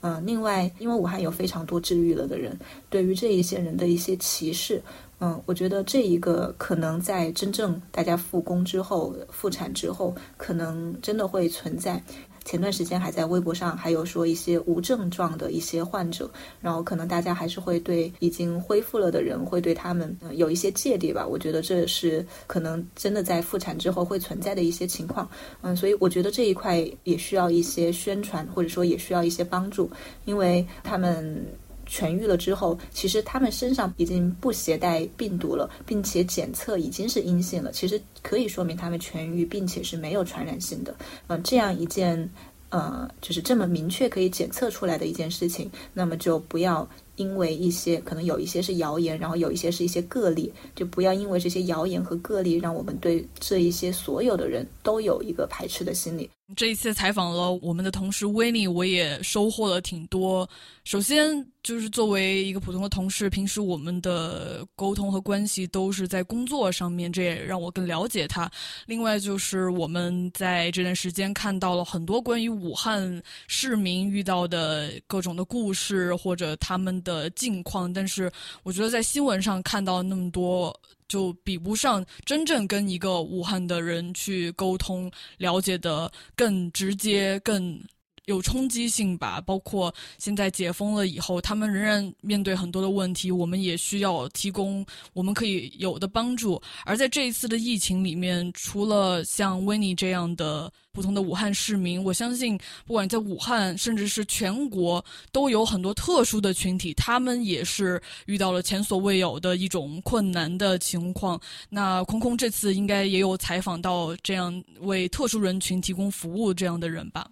[0.01, 2.55] 嗯，另外，因为武汉有非常多治愈了的人，
[2.91, 4.79] 对于这一些人的一些歧视，
[5.19, 12.03] 嗯，我觉得这一个可能在真正大家复工之后、复产之后，可能真的会存在。
[12.45, 16.29] 前段时间还在微博上还有说一些无症状的一些患者，
[16.61, 21.25] 然后可能大家还是会对已经恢复了的人会对他们有一些芥蒂吧。
[21.27, 25.27] 我觉得这是可能真的在复产之后会存在的一些情况。
[25.61, 29.89] 嗯，所以我觉得这一块也需要一些宣传，或者说也需要一些帮助，
[30.25, 31.45] 因为他们。
[31.87, 37.71] 痊愈了之后，其实他们身上已经不携带病毒了，并且检测已经是阴性了。
[37.71, 40.95] 其实可以说明他们痊愈，并且是没有传染性的。
[41.27, 42.29] 嗯，这样一件，
[42.69, 56.29] 呃，就是这么明确可以检测出来的一件事情，那么就不要因为一些可能有一些是谣言，然后有一些是一些个例，就不要因为这些谣言和个例，让我们对这一些所有的人都有一个排斥的心理。
[56.55, 60.47] 这一次采访了我们的同事 Winnie，，我也收获了挺多。
[60.83, 68.49] 首先就是作为一个普通的同事，平时我们的沟通和关系都是在工作上面，这也让我更了解他。
[68.85, 78.31] 另外就是我们在这段时间看到了很多关于武汉市民遇到的各种的故事或者他们的境况，但是
[78.61, 80.79] 我觉得在新闻上看到那么多。
[81.07, 87.79] 就比不上真正跟一个武汉的人去沟通、了解的更直接、更
[88.25, 89.41] 有冲击性吧。
[89.41, 96.61] 包括现在解封了以后，他们仍然面对很多的问题，我们也需要提供我们可以有的帮助。
[96.85, 100.71] 而在这一次的疫情里面，除了像维尼这样的。
[100.95, 111.37] 普通的武汉市民，我相信，不管在武汉，甚至是全国，都有很多特殊的群体，他们也是遇到了前所未有的一种困难的情况。
[111.67, 117.29] 那空空这次应该也有采访到这样为特殊人群提供服务这样的人吧？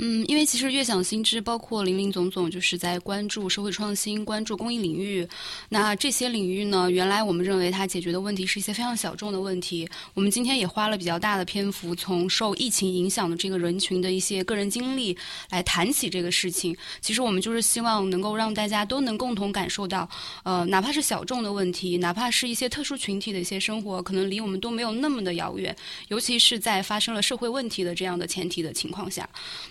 [0.00, 5.26] 嗯，因为其实悦享新知包括林林总总，就是在关注社会创新、关注公益领域。
[5.70, 9.88] 那这些领域呢，原来我们认为它解决的问题是一些非常小众的问题。
[10.14, 15.18] 我们今天也花了比较大的篇幅，从受疫情影响的这个人群的一些个人经历
[15.50, 16.76] 来谈起这个事情。
[17.00, 20.08] 其实我们就是希望能够让大家都能共同感受到，
[20.44, 25.74] 呃，哪怕是小众的问题，哪怕是一些特殊群体的一些生活，可能离我们都没有那么的遥远。
[26.06, 29.28] 尤其是在发生了社会问题的这样的前提的情况下，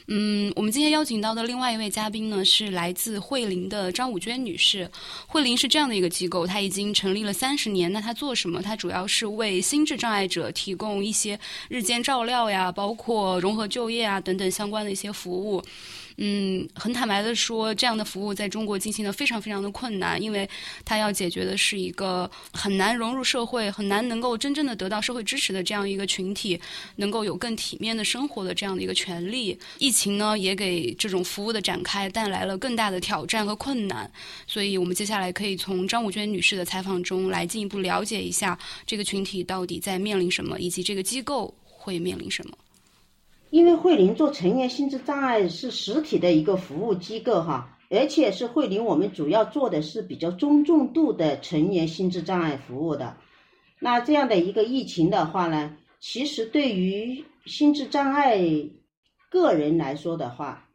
[0.07, 0.16] 嗯。
[0.19, 4.89] 嗯，我们今天邀请到的另外一位嘉宾呢，是来自慧林的张武娟女士。
[5.27, 7.93] 慧林是这样的一个机构，它已经成立了三十年。
[7.93, 8.59] 那它做什么？
[8.59, 11.39] 它主要是为心智障碍者提供一些
[11.69, 15.63] 日间照料呀，包括融合就业啊等等相关的一些服务。
[16.19, 20.49] 嗯，很坦白的说，这样的服务在中国进行的非常非常的困难，因为
[20.83, 26.59] 它要解决的是一个很难融入社会、很难能够真正的得到社会支持的这样一个群体，
[26.95, 29.55] 能够有更体面的生活的这样的一个权利。
[29.77, 34.11] 疫情呢，也给这种服务的展开带来了更大的挑战和困难。
[34.47, 38.57] 所以我们接下来可以从张武娟女士的采访中来进一步了解一下
[38.87, 42.57] 这个群体到底在面临什么，以及这个机构会面临什么。
[43.49, 53.15] 因为慧林做成年心智障碍是实体的一个服务机构哈，而且是慧林我们主要做的是比较中重度的成年心智障碍服务的。
[53.79, 58.37] 那这样的一个疫情的话呢，其实对于心智障碍
[59.29, 60.67] 个人来说的话，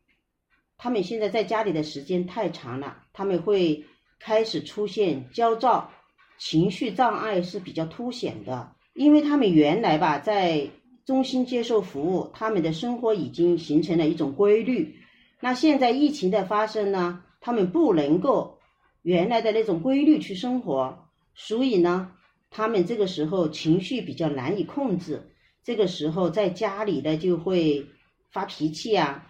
[0.79, 3.85] 他们现在在家里的时间太长了，他们会
[4.19, 5.91] 开始出现焦躁、
[6.39, 10.71] 情绪障碍是比较凸显的，因为他们原来吧在。
[11.05, 14.97] 中心接受服务，他们的生活已经形成了一种规律。
[15.41, 18.59] 那现在疫情的发生呢，他们不能够
[19.03, 22.13] 原来的那种规律去生活，所以呢，
[22.51, 25.29] 他们这个时候情绪比较难以控制。
[25.65, 27.85] 这个时候在家里呢就会
[28.31, 29.29] 发脾气啊，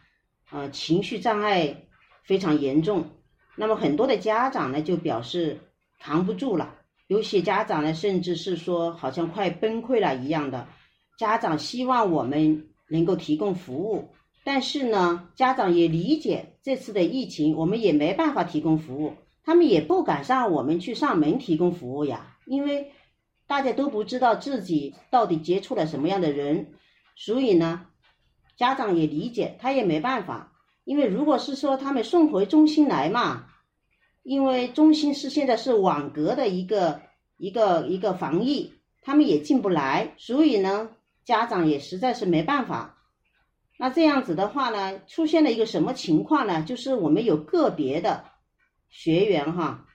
[0.50, 1.84] 呃，情绪障碍
[2.22, 3.06] 非常严重。
[3.56, 5.58] 那么很多的家长呢就表示
[5.98, 6.74] 扛不住了，
[7.06, 10.68] 有些家长呢甚至是说好像快崩溃了一样的。
[11.22, 14.08] 家长希望我们能够提供服务，
[14.42, 19.12] 但是呢，家长也理解这次的疫情，我们也没办法提供服务，
[19.44, 22.90] 他们也不敢让我们去上门提供服务呀，因为
[23.46, 26.72] 大家都不知道自己到底接触了什么样的人，
[27.14, 27.86] 所以呢，
[28.56, 30.52] 家长也理解，他也没办法，
[30.82, 33.46] 因为如果是说他们送回中心来嘛，
[34.24, 37.00] 因为中心是现在是网格的一个
[37.36, 40.90] 一个一个防疫，他们也进不来，所以呢。
[41.24, 42.98] 家长也实在是没办法，
[43.78, 46.62] 那这样子的话呢，出现了一个什么情况呢？
[46.62, 48.24] 就是我们有个别的
[48.90, 49.86] 学员哈，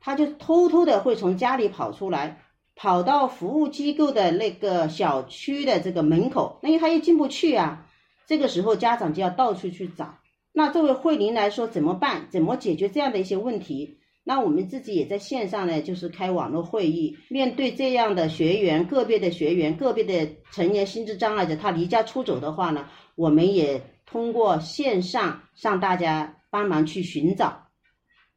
[0.00, 2.42] 他就偷偷的会从家里跑出来，
[2.74, 7.86] 跑到服务机构的那个小区的这个门口，那因为他又进不去啊。
[8.26, 10.18] 这个时候家长就要到处去找。
[10.52, 12.28] 那作为慧玲来说，怎么办？
[12.30, 13.98] 怎么解决这样的一些问题？
[14.24, 27.66] 那我们自己也在线上呢，就是开网络会议，面对这样的学员，个别的学员，个别的成年心智障碍者，他离家出走的话呢，我们也通过线上向大家帮忙去寻找。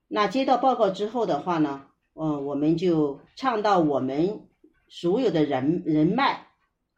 [0.08, 1.84] 那接到报告之后的话呢，
[2.16, 4.48] 嗯，我们就倡导我们
[4.88, 6.48] 所有的人人脉，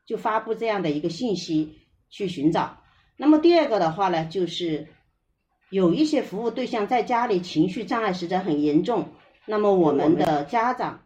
[0.05, 1.75] 就发布这样的一个信息
[2.09, 2.77] 去寻找。
[3.17, 4.87] 那么第二个的话呢，就是。
[5.69, 9.09] 有一些服务对象在家里情绪障碍实在很严重，
[9.45, 11.01] 那么我们的家长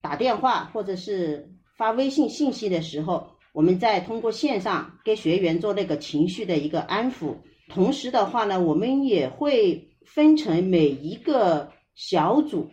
[0.00, 7.34] 打电话或者是发微信信息的时候，我们再通过线上给学员做那个情绪的一个安抚。
[7.68, 12.70] 同时的话呢，我们也会分成每一个小组，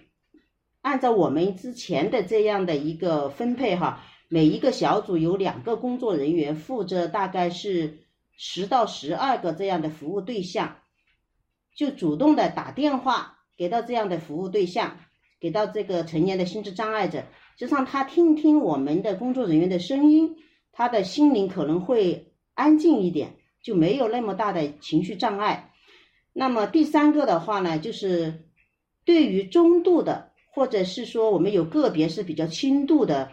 [0.81, 8.05] 按照我们之前的这样的一个分配哈，每一个小组有两个工作人员负责，大概是
[8.37, 10.75] 十到十二个这样的服务对象。
[11.75, 14.99] 就主动的打电话给到这样的服务对象，
[15.39, 17.25] 给到这个成年的心智障碍者，
[17.57, 20.35] 就让他听听我们的工作人员的声音，
[20.71, 25.71] 他的心灵可能会安静一点，就没有那么大的情绪障碍。
[26.31, 28.45] 那么第三个的话呢，就是
[29.03, 33.31] 对于中度的，或者是说我们有个别是比较轻度的，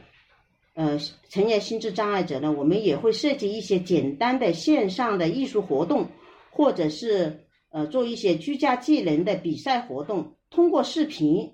[0.75, 6.09] 呃，成年心智障碍者呢，我们也会设计一些简单的线上的艺术活动，
[6.51, 7.45] 或者是。
[7.71, 11.53] 呃，做一些居家技能的比赛活动，通过视频，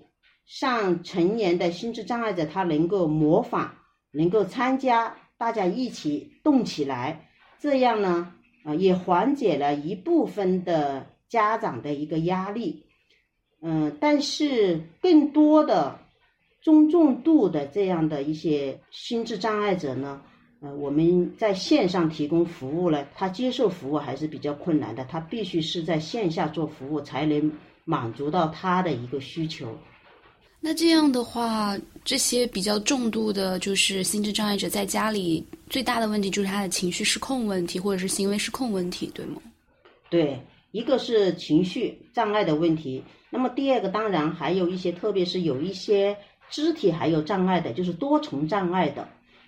[0.59, 3.71] 让成年的心智障碍者他能够模仿，
[4.11, 12.83] 能够参加，大家一起动起来，这样呢，啊，也缓解了一部分的家长的一个压力。
[13.61, 15.99] 嗯，但是更多的
[16.61, 20.21] 中重度的这样的一些心智障碍者呢？
[20.59, 27.51] 呃，我们在线上提供服务呢，他接受服务还是比较困难的，他必须是在线下做服务才能
[27.85, 29.77] 满足到他的一个需求。
[30.59, 39.39] 那这样的话，这些比较重度的，就是心智障碍者在家里最大的问题就是他的情绪失控问题，或者是行为失控问题，对吗？
[40.09, 40.41] 对，
[40.71, 46.17] 一个是情绪障碍的问题，那么第二个当然还有一些，特别是有一些
[46.49, 49.07] 肢体还有障碍的，就是多重障碍的。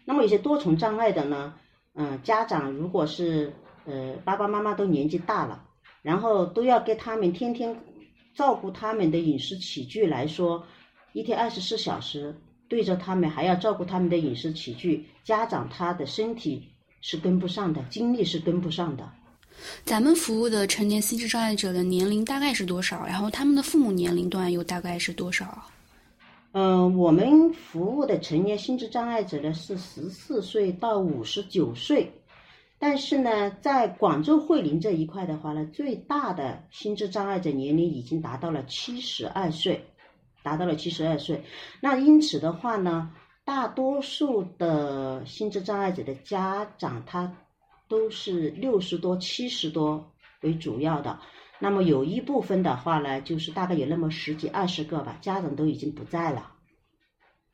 [0.10, 1.54] 那么有些多重障碍的呢，
[1.94, 3.54] 嗯，家长如果是
[3.86, 5.64] 呃爸爸妈妈都年纪大了，
[6.02, 7.80] 然后都要给他们天天
[8.34, 10.66] 照顾他们的饮食起居来说，
[11.14, 12.36] 一天二十四小时
[12.68, 16.68] 对着他们还要照顾他们的饮食起居，家长他的身体
[17.02, 19.08] 是跟不上的，精力是跟不上的。
[19.86, 23.06] 咱们服务的成年心智障碍者的年龄大概是多少？
[23.06, 25.66] 然后他们的父母年龄段又大概是多少？
[26.52, 32.12] 嗯，我们服务的成年心智障碍者呢是十四岁到五十九岁，
[32.80, 39.86] 但是呢，在广州惠林这一块的话呢，最大的心智障碍者年龄已经达到了七十二岁，
[40.42, 41.44] 达到了七十二岁。
[41.82, 43.12] 那因此的话呢，
[43.46, 47.32] 大多数的心智障碍者的家长他
[47.88, 51.20] 都是六十多、七十多为主要的。
[51.60, 56.54] 那么有一部分的话呢，就是大概有那么十几二十个吧，家长都已经不在了。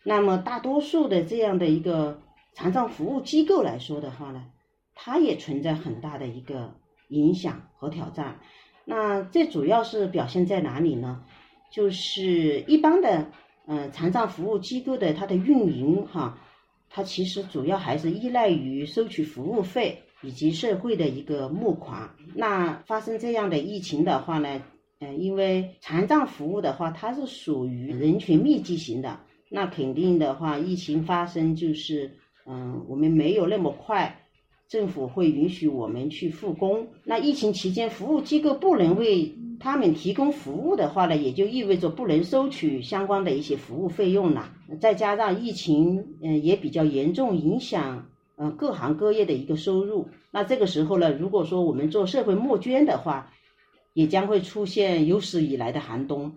[0.03, 2.21] 那么大多数的这样的一个
[2.53, 4.45] 残障服务机构来说的话呢，
[4.93, 6.75] 它也存在很大的一个
[7.09, 8.39] 影响和挑战。
[8.85, 11.23] 那这主要是表现在哪里呢？
[11.71, 13.31] 就是一般的
[13.65, 16.37] 呃残障服务机构的它的运营哈，
[16.89, 20.03] 它其实主要还是依赖于收取服务费。
[20.25, 24.59] 以及社会的一个募款，那发生这样的疫情的话呢，
[24.99, 29.19] 嗯，因为残障服务的话，它是属于人群密集型的，
[29.49, 32.11] 那肯定的话，疫情发生就是，
[32.47, 34.19] 嗯，我们没有那么快，
[34.67, 36.87] 政府会允许我们去复工。
[37.03, 44.51] 那疫情期间，服务机构不能为他们提供服务的话呢，也就意味着不能收取相关的一些服务费用了。
[44.81, 48.09] 再加上疫情，嗯，也比较严重影响。
[48.37, 53.31] 呃，各行各业的一个收入，那这个时候呢，如果说我们做社会募捐的话，
[53.93, 56.35] 也将会出现有史以来的寒冬。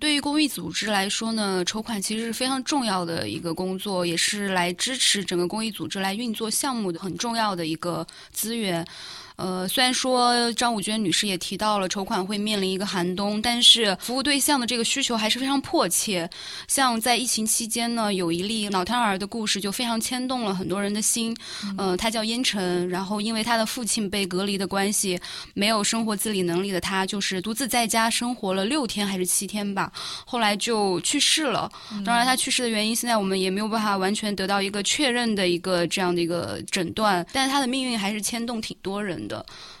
[0.00, 8.86] 对于公益组织来说呢，筹款其实是非常重要的一个工作，也是来支持整个公益组织来运作项目的很重要的一个资源。
[9.38, 16.28] 呃，虽然说张武娟女士也提到了筹款会面临一个寒冬，但是服务对象的这个需求还是非常迫切。
[16.66, 21.36] 像在疫情期间呢，有一例脑瘫儿的故事就非常牵动了很多人的心。
[21.76, 25.16] 呃，他叫燕晨，然后因为他的父亲被隔离的关系，
[25.54, 29.92] 没有生活自理能力的他，就是独自在家生活了六天还是七天吧，
[30.26, 31.70] 后来就去世了。
[32.04, 39.27] 当然，他去世的原因现在我们也没有办法完全得到一个确认的一个这样的一个诊断，但是他的命运还是牵动挺多人。
[39.27, 39.27] 的，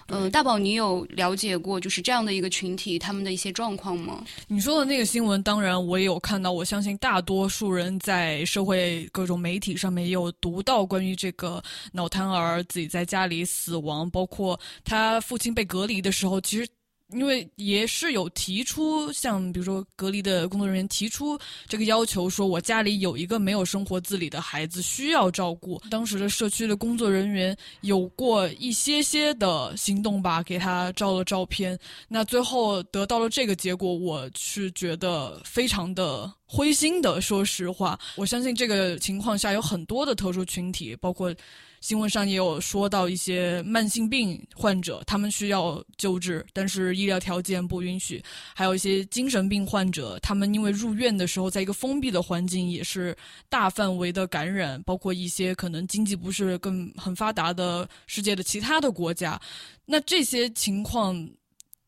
[0.08, 4.24] 嗯，大宝，你有了解过就是这样的一个群体他们的一些状况吗？
[4.46, 6.52] 你说的那个新闻，当然我也有看到。
[6.52, 16.66] 我相信大多数人在社会各种媒体上面也有读到关于这个脑瘫儿自己在家里死亡，包括他父亲被隔离的时候，其实。
[17.12, 25.80] 因为也是有提出，像比如说隔离的工作人员提出这个要求，说我家里有一个没有生活自理的孩子需要照顾。
[25.90, 31.78] 当时的社区的工作人员有过一些些的行动吧，给他照了照片。
[32.08, 37.20] 那最后得到了这个结果，我是觉得非常的灰心的。
[37.20, 41.34] 说实话，我相信这个情况下有很多的特殊群体，包括。
[41.80, 48.20] 新闻上也有说到一些慢性病患者，他们需要救治，但是医疗条件不允许；
[48.54, 53.16] 还有一些精神病患者，他们因为入院的时候在一个封闭的环境，也是
[53.48, 59.40] 大范围的感染，包括一些可能经济不是更很发达的世界的其他的国家。
[59.86, 61.28] 那这些情况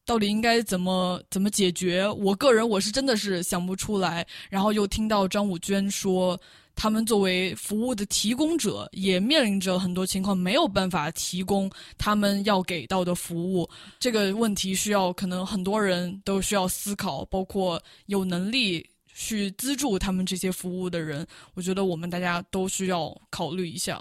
[0.07, 2.09] 到底应该怎么怎么解决？
[2.09, 4.27] 我个人我是真的是想不出来。
[4.49, 6.41] 然后又听到张武娟说。
[6.83, 13.69] 他们作为服务的提供者，也面临着很多情况没有办法提供他们要给到的服务。
[13.99, 21.27] 这个问题需要可能很多人都需要思考，包括有能力去资助他们这些服务的人。
[21.53, 24.01] 我觉得我们大家都需要考虑一下。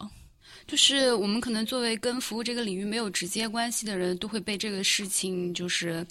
[0.65, 6.07] 就是我们可能作为跟服务这个领域没有直接关系的人，都会被这个事情就是。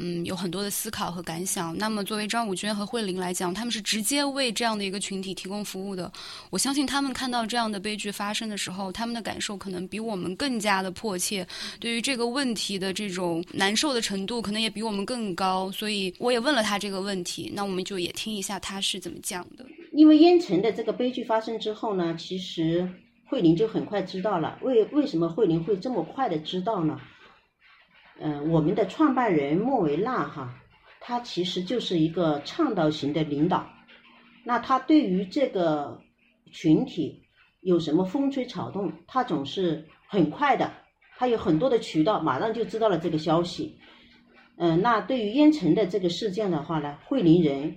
[0.00, 1.76] 嗯，有很多的思考和感想。
[1.76, 6.10] 那么，作为张武娟和慧玲来讲，他们是直接为这样的一个群体提供服务的。
[6.50, 11.46] 我相信他们看到这样的悲剧发生的时候，他们的感受可能比我们更加的迫切，
[11.80, 15.70] 对于这个问题的这种难受的程度，可能也比我们更高。
[15.72, 17.52] 所以，我也问了他这个问题。
[17.54, 19.66] 那我们就也听一下他是怎么讲的。
[19.92, 22.88] 因为烟尘的这个悲剧发生之后呢，其实
[23.26, 24.58] 慧玲就很快知道了。
[24.62, 27.00] 为为什么慧玲会这么快的知道呢？
[28.20, 30.52] 嗯，我们的创办人莫维纳哈，
[31.00, 33.64] 他其实就是一个倡导型的领导。
[34.44, 36.00] 那他对于这个
[36.50, 37.22] 群体
[37.60, 40.72] 有什么风吹草动，他总是很快的，
[41.16, 43.78] 他有很多的渠道，马上就知道了这个消息。
[44.56, 47.76] 嗯，那对于烟尘的这个事件的话呢，惠林人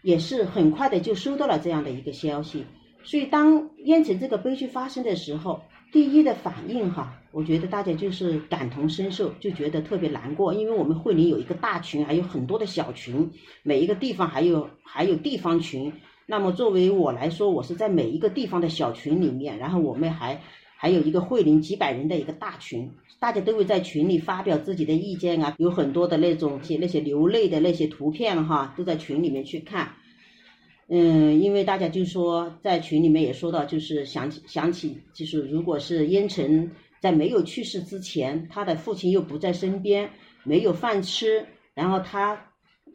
[0.00, 2.64] 也是很快的就收到了这样的一个消息。
[3.02, 5.60] 所以当烟尘这个悲剧发生的时候，
[5.92, 7.20] 第一的反应哈。
[7.34, 13.28] 我觉得大家就是感同身受，就觉得特别难过，因为我们惠林有一个大群，还有很多的小群，
[13.64, 15.92] 每一个地方还有还有地方群。
[16.26, 20.40] 那么作为我来说，我是在每一个地方的小群里面，然后我们还
[20.76, 29.92] 还有一个会林几百人的一个大群，大家都会在群里发表自己的意见啊，有很多的那种些那些流泪的那些图片哈，都在群里面去看。
[30.86, 36.70] 嗯，因为大家就说在群里面也说到，就是想起想起，就是如果是烟尘
[37.04, 40.08] 在没有去世之前，他的父亲又不在身边，
[40.42, 42.46] 没有饭吃，然后他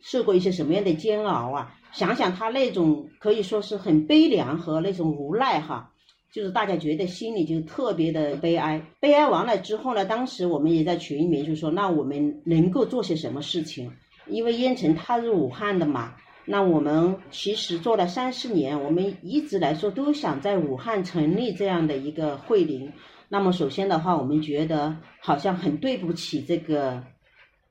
[0.01, 1.75] 受过一些什么样的煎熬啊？
[1.91, 5.91] 想想他那种可以说是很悲凉和那种无奈哈，
[6.33, 8.81] 就是大家觉得心里就特别的悲哀。
[8.99, 13.91] 悲哀完了之后呢，当时我们也在群里面就说，那我们能够做些什么事情？
[14.25, 16.15] 因为燕城他是武汉的嘛。
[16.45, 22.91] 那我们其实做了三四年，我们一直来说都想在武汉成立这样的一个会林。
[23.29, 27.03] 那么首先的话，我们觉得好像很对不起这个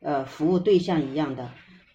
[0.01, 1.51] 呃服务对象一样的。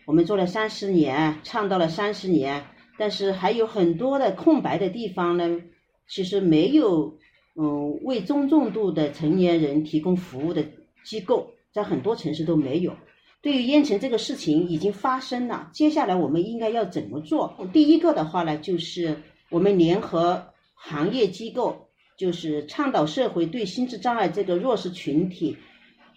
[0.06, 2.66] 我们做了三十年，倡导了三十年，
[2.98, 5.62] 但是还有很多的空白的地方呢。
[6.06, 7.18] 其实没有
[7.56, 10.62] 嗯为中重度的成年人提供服务的
[11.06, 12.94] 机构，在很多城市都没有。
[13.42, 17.58] 对于烟尘这个事情已经发生了，接下来我们应该要怎么做？
[17.72, 19.18] 第一个的话呢，就是
[19.50, 20.46] 我们联合
[20.76, 21.83] 行业机构，
[22.18, 25.58] 就是倡导社会对心智障碍这个弱势群体，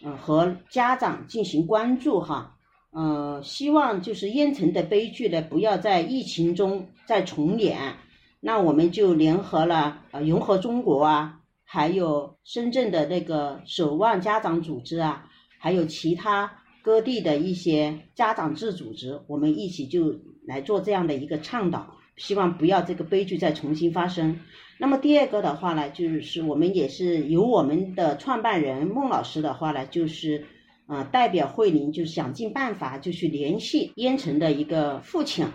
[0.03, 2.57] 嗯和家长进行关注哈，
[2.93, 7.95] 嗯，希望就是烟尘的悲剧呢不要在疫情中再重演。
[8.41, 15.27] 那我们就联合了呃融合中国啊，还有深圳的那个守望家长组织啊，
[15.59, 16.63] 还有其他。
[16.83, 24.39] 各地的一些家长制组织，我们一起就来做这样的一个倡导，希望不要这个悲剧再重新发生。
[24.79, 30.45] 那么第二个的话呢，就是我们也是由我们的创办人孟老师的话呢，就是
[30.87, 35.47] 呃代表慧林，就是想尽办法就去联系烟尘的一个父亲，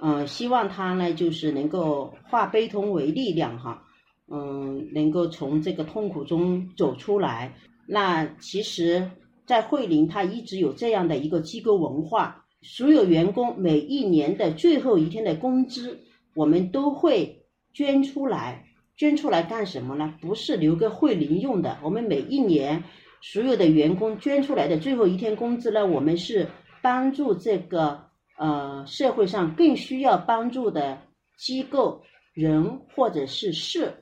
[0.00, 3.82] 嗯，希望他呢就是能够化悲痛为力量哈，
[4.30, 7.54] 嗯，能够从这个痛苦中走出来。
[7.86, 9.10] 那其实。
[9.46, 16.00] 在惠林，他一直有这样的一个机构文化，所有员工每一年的最后一天的工资，
[16.34, 17.44] 我们都会
[17.74, 18.64] 捐出来。
[18.96, 20.14] 捐出来干什么呢？
[20.20, 21.78] 不是留给惠林用的。
[21.82, 22.82] 我们每一年
[23.20, 26.48] 所有的员工捐出来的最后一天工资呢，我们是
[26.80, 28.00] 帮助这个
[28.38, 30.98] 呃社会上更需要帮助的
[31.36, 32.02] 机构
[32.32, 33.92] 人或者是事。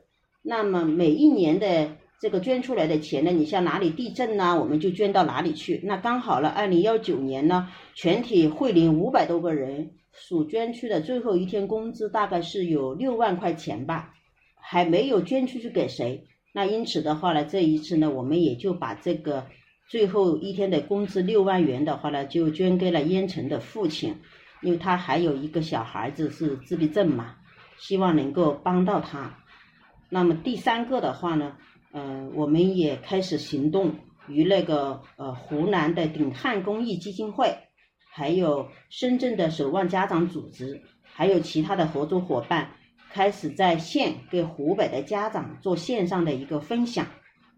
[0.41, 1.97] 那么每一年的。
[2.23, 5.81] 这个捐出来的钱呢，你像哪里地震呢，我们就捐到哪里去。
[5.83, 14.15] 那刚好了，二零幺九年呢，全体惠林五百多个人所捐出的最后一天工资大概是有六万块钱吧，
[14.55, 16.25] 还没有捐出去给谁。
[16.53, 19.45] 那因此的话呢，这一次呢，我们也就把这个
[19.89, 24.15] 最后一天的工资六万元的话呢，就捐给了烟尘的父亲，
[24.61, 27.35] 因为他还有一个小孩子是自闭症嘛，
[27.81, 29.41] 希望能够帮到他。
[30.09, 31.57] 那么第三个的话呢？
[31.93, 33.95] 嗯，我们也开始行动，
[34.27, 37.55] 与那个呃湖南的鼎汉公益基金会，
[38.11, 42.71] 还有深圳的守望家长组织，还有其他的合作伙伴，
[43.11, 47.07] 开始在线给湖北的家长做线上的一个分享。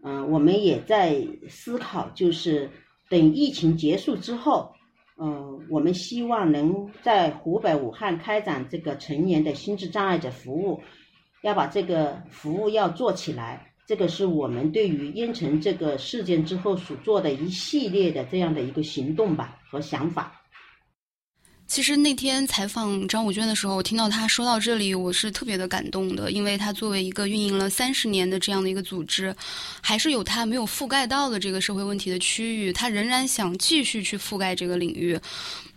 [0.03, 2.69] 嗯，我们也在思考，就是
[3.09, 4.73] 等疫情结束之后，
[5.17, 10.81] 嗯，我们希望能在湖北武汉开展这个成年的心智障碍者服务，
[11.41, 13.71] 要把这个服务要做起来。
[13.87, 20.41] 这个是我们对于烟尘这个事件之后所做的一系列的这样的一个行动吧和想法。
[21.67, 29.35] 其实那天采访张武娟的时候，我听到她说到这里，我是特别的感动的，因为她作为一个运营了三十年的这样的一个组织，
[29.81, 35.19] 还是有她没有覆盖到的这个社会问题的区域，她仍然想继续去覆盖这个领域。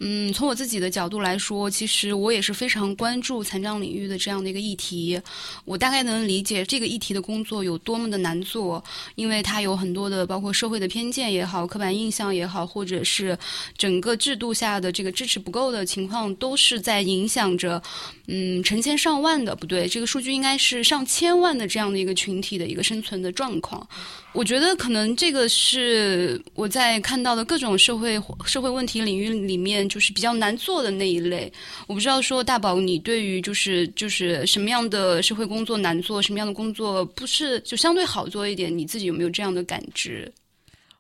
[0.00, 5.20] 嗯，从我自己的角度来说，其实我也是非常关注残障领域的这样的一个议题。
[5.64, 8.84] 我大概能理解这个议题的工作有多么的难做，
[9.16, 13.36] 因为它有很多的包括社会的偏见也好、刻板印象也好，或者是
[13.76, 17.82] 整个制度下的这个支持不够的的情况，都是在影响着
[18.26, 23.86] 嗯成千上万的不对，这个数据应该是上千万的这样的一个群体的一个生存的状况。
[24.34, 31.50] 我觉得可能这个是我在看到的各种社会社会问题领域里面，就是比较难做的那一类。
[31.86, 38.76] 我不知道说大宝，你对于就是就是什么样的社会工作难做，什么样的工作不是就相对好做一点？
[38.76, 40.30] 你自己有没有这样的感知？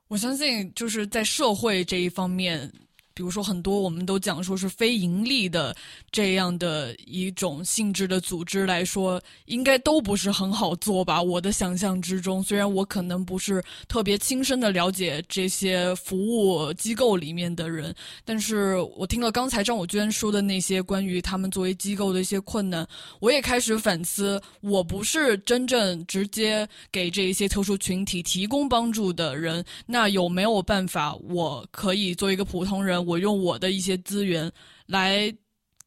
[0.08, 2.70] 我相信就是在社会这一方面。
[3.18, 5.74] 比如说很多我们都讲说是非盈利的
[6.12, 11.20] 这样的一种性质的组织来说，应该都不是很好做吧？
[11.20, 17.92] 我的想象之中，虽然我可能不是特别亲身的了解这些服务机构里面的人，
[18.24, 22.86] 但是我听了刚才张武娟说的那些关于他们作为机构的一些困难，
[23.18, 33.07] 我也开始反思，我不是真正直接给这一些特殊群体提供帮助的人，那有没有办法，我可以作为一个普通人？
[33.08, 34.52] 我用我的一些资源
[34.86, 35.34] 来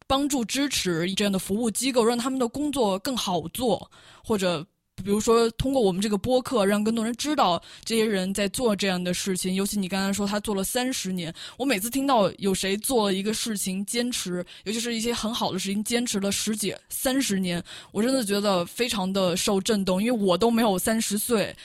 [0.07, 3.91] 帮助支持这样的服务机构，让他们的工作更好做，
[4.23, 4.65] 或者
[5.03, 9.53] 比如说通过我们这个播客，让更多人知道这些人在做这样的事情。
[9.53, 21.55] 尤其你刚才说他做了三十年，我每次听到有谁做了一个事情坚持，尤其是一些很好的事情坚持了十几、三十年，我真的觉得非常的受震动，因为我都没有三十岁。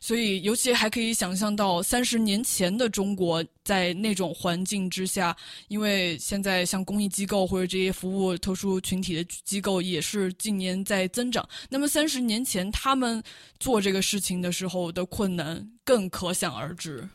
[0.00, 5.36] 所以，尤其还可以想象到三十年前的中国，在那种环境之下，
[5.68, 11.48] 因为现在像公益机构或者这些服务特殊群体的机构也是近年在增长。
[11.68, 13.22] 那么，三十年前他们
[13.58, 17.08] 做这个事情的时候的困难更可想而知。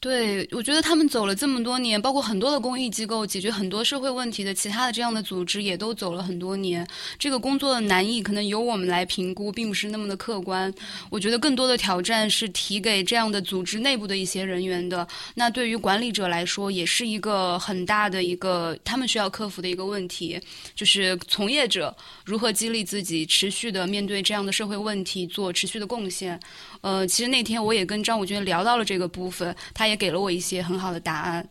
[0.00, 6.88] 对，我觉得他们走了这么多年，包括很多的公益机构解决很多社会问题的，其他的这样的组织也都走了很多年。
[7.18, 10.72] 这个工作的难易可能由我们来评估，并不是那么的客观。
[11.10, 15.06] 我觉得更多的挑战是提给这样的组织内部的一些人员的。
[15.34, 20.40] 那对于管理者来说，也是一个很大的一个他们需要克服的一个问题，
[20.74, 21.94] 就是从业者
[22.24, 26.40] 如何激励自己持续的面对这样的社会问题做持续的贡献。
[26.80, 31.46] 呃，其实那天我也跟张武娟聊到了这个部分，他也给了我一些很好的答案。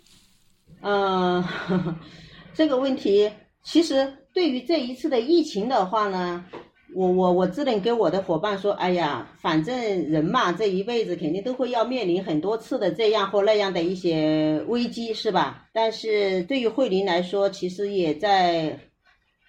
[0.82, 1.44] 嗯，
[2.56, 3.30] 这个问题
[3.64, 6.44] 其实对于这一次的疫情的话呢，
[6.96, 9.76] 我我我只能跟我的伙伴说，哎呀，反正
[10.10, 15.68] 人嘛，这一辈子肯定都会要面临很多次的这样或那样的一些危机，是吧？
[15.74, 18.80] 但是对于慧琳来说，其实也在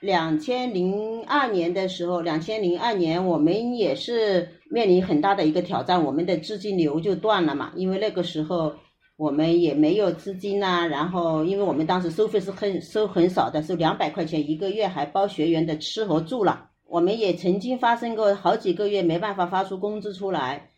[0.01, 4.60] 两千零二年的时候，两千零二年我们也是。
[4.73, 8.73] 面临很大的一个挑战，我们的资金流就断了嘛，因为那个时候
[9.17, 16.71] 我们也没有资金呐，然后因为我们当时收费是很收很少的，收两百块钱一个月，还包学员的吃和住了。
[16.87, 20.71] 我们也曾经发生过好几个月没办法发出工资出来，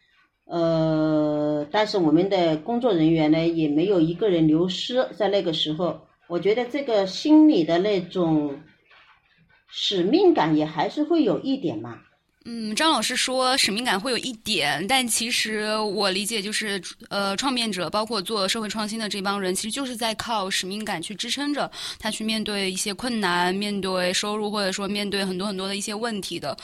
[0.47, 8.55] 呃，但是我们的工作人员呢也没有一个人流失，在那个时候，我觉得这个心里的那种
[9.69, 11.99] 使命感也还是会有一点嘛。
[12.45, 21.71] 嗯，张老师说使命感会有一点，但其实我理解就是，呃，创变者包括做社会创新的这帮人，其实就是在靠使命感去支撑着
[22.01, 26.57] 他去面对一些困难，面对收入或者说面对很多很多的一些问题的。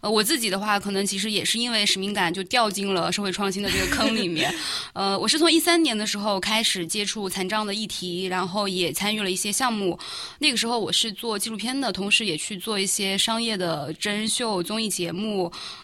[0.00, 4.54] 呃，我自己的话，可能其实也是因为使命感就掉进了社会创新的这个坑里面。
[4.94, 9.98] 呃，我是从一三年的时候开始接触残障的议题，然后也参与了一些项目。
[10.38, 15.25] 那个时候我是做纪录片的，同时也去做一些商业的真人秀综艺节目。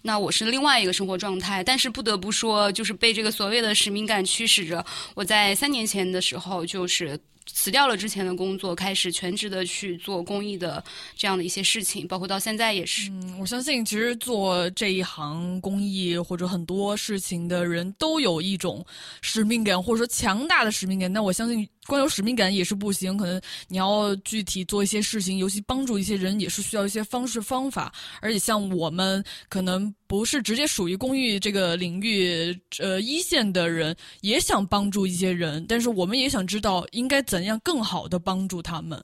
[0.03, 4.85] 那我是另外一个生活状态，但是不得不说，就是被这个所谓的使命感驱使着。
[5.15, 10.83] 我在三年前的时候，就是辞掉了之前的工作，开始全职的去做公益的
[11.17, 13.11] 这样的一些事情，包括到现在也是。
[13.41, 18.85] 我相信其实做这一行公益或者很多事情的人都有一种
[19.21, 21.13] 使命感，或者说强大的使命感。
[21.13, 21.69] 那我相信。
[21.87, 27.93] 光有使命感也是不行，可能你要具体做一些事情，尤其帮助一些人，也是需要一些方式方法。
[28.21, 39.03] 而且像我们可能不是直接属于公益这个领域呃一线的人，也想帮助一些人，但是我们也想知道应该怎样更好的帮助他们。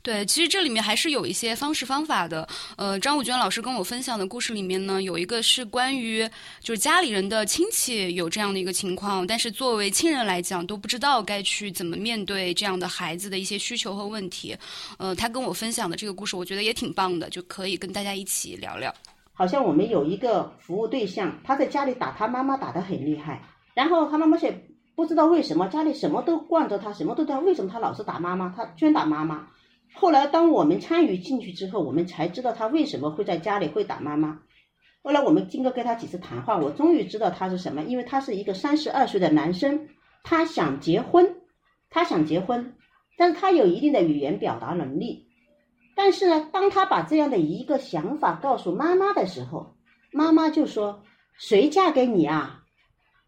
[0.00, 2.48] 对，其实这里面还是有一些方式方法的。
[2.76, 6.26] 呃，张武娟老师跟我分享的故事里面呢，有一个是关于
[6.60, 14.56] 就是家里人的亲戚有这样的一个情况，但是作为亲人来讲都不知道该去怎么面对这样的孩子的一些需求和问题。
[14.98, 18.94] 呃，他跟我分享的这个故事，我觉得也挺棒的，就可以跟大家一起聊聊。
[19.34, 23.42] 好像我们有一个服务对象，他在家里打他妈妈打得很厉害，
[23.74, 29.46] 然后他妈妈却不知道为什么家里什么都惯着他，什么都他为什么他老是打妈妈，他居然打妈妈。
[30.00, 34.40] 后来，当我们参与进去之后，我们才知道他为什么会在家里会打妈妈。
[35.02, 39.88] 后来我们经过跟他几次谈话，我终于知道他是什么，因为他是一个三十二岁的男生，
[40.22, 41.34] 他想结婚，
[41.90, 42.74] 他想结婚，
[43.16, 45.26] 但是他有一定的语言表达能力。
[45.96, 49.74] 但是呢，当他把这样的一个想法告诉妈妈的时候，
[50.12, 51.02] 妈妈就说
[51.36, 52.62] ：“谁嫁给你啊？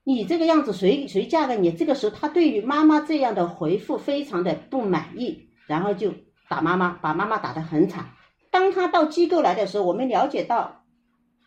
[0.04, 6.14] 你这个样子，谁谁嫁给你？”这个时候，他对于妈妈这样的回复非常的不满意，然后就。
[6.50, 8.04] 打妈妈，把妈妈打得很惨。
[8.50, 10.82] 当他到机构来的时候，我们了解到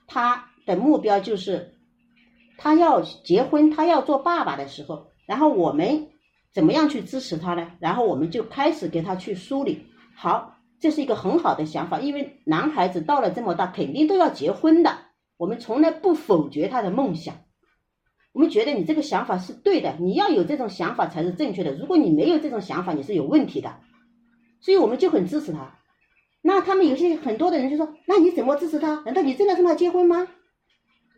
[0.07, 1.75] 他的目标就是
[2.57, 6.07] 他要结婚，他要做爸爸的时候，然后我们
[6.53, 7.69] 怎么样去支持他呢？
[7.79, 9.85] 然后我们就开始给他去梳理。
[10.15, 14.97] 好，这是一个很好的想法，因为男孩子到了这么大，肯定都要结婚的。
[15.35, 17.35] 我们从来不否决他的梦想，
[18.31, 21.73] 我们觉得你这个想法是对的，你要有这种想法才是正确的。
[21.73, 23.75] 如果你没有这种想法，你是有问题的。
[24.63, 25.77] 所以我们就很支持他。
[26.41, 29.01] 那他们有些很多的人就说：“那你怎么支持他？
[29.05, 30.27] 难道你真的跟他结婚吗？”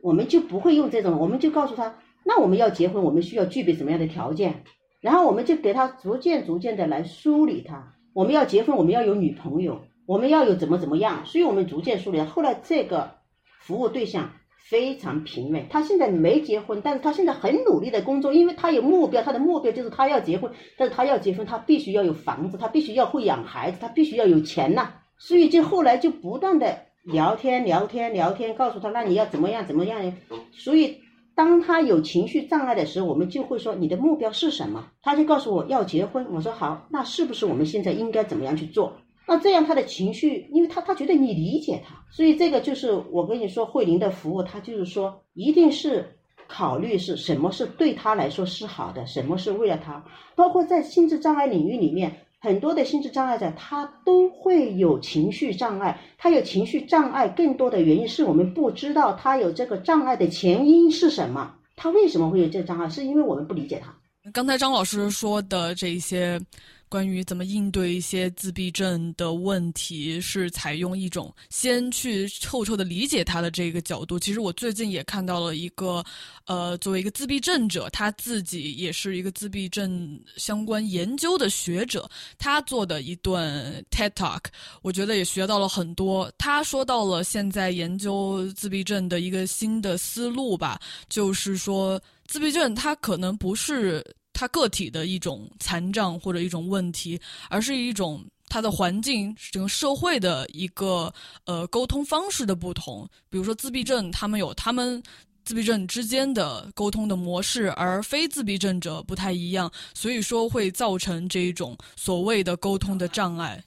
[0.02, 4.64] 我们就不会用这种，我们就告诉他：“那我们要结婚，我们需要具备什么样的条件？”
[5.02, 7.94] 然后我们就给他逐渐、逐渐的来梳理他。
[8.14, 11.26] 我们要结婚，我们要有女朋友，我们要有怎么怎么样。
[11.28, 12.20] 所以我们逐渐梳理。
[12.22, 13.18] 后来这个
[13.60, 14.32] 服务对象
[14.68, 24.92] 非常平稳，他现在没结婚，但是他现在很努力的工作，因为他有目标，他的目标就是他要结婚，但是他要结婚，他必须要有房子，他必须要会养孩子，他必须要有钱呐。
[25.18, 30.12] 所以就后来就不断的聊天聊天聊天，告诉他那你要怎么样怎么样。
[30.52, 30.98] 所以
[31.36, 34.88] 当他有情绪障碍的时候，我们就会说你的目标是什么？
[35.04, 36.26] 他就告诉我要结婚。
[36.34, 38.98] 我说好，那是不是我们现在应该怎么样去做？
[39.28, 46.16] 那这样他的情绪，因为他他觉得你理解他，所以这个就是我跟你说慧玲的服务，他就是说一定是
[46.48, 50.04] 考虑是什么是对他来说是好的，什么是为了他，
[50.36, 52.22] 包括在心智障碍领域里面。
[52.38, 56.00] 很多的心智障碍者，他都会有情绪障碍。
[56.16, 61.56] 他有情绪障碍，更多的原因是我们不知道他有这个障碍的前因是什么。
[61.76, 62.88] 他为什么会有这障碍？
[62.88, 63.92] 是因为我们不理解他。
[64.32, 66.40] 刚才张老师说的这些。
[66.88, 74.20] 关于怎么应对一些自闭症的问题，是采用一种先去透彻的理解他的这个角度。
[74.20, 76.04] 其实我最近也看到了一个，
[76.46, 84.44] 呃，作为一个自闭症者，他自己也是一个自闭症相关研究的学者，他做的一段 TED Talk，
[84.82, 86.32] 我觉得也学到了很多。
[86.38, 90.80] 他说到了现在研究自闭症的一个新的思路吧，
[91.10, 94.06] 就是说自闭症它可能不是。
[94.36, 97.20] 他个体的一种残障或者一种问题，
[97.50, 101.12] 而是一种他的环境整个社会的一个
[101.46, 103.08] 呃沟通方式的不同。
[103.30, 105.02] 比如说自闭症，他们有他们
[105.46, 113.64] 自闭症之间的沟通的模式，而非自闭症者不太一样，所以说会造成这一种所谓的沟通的障碍。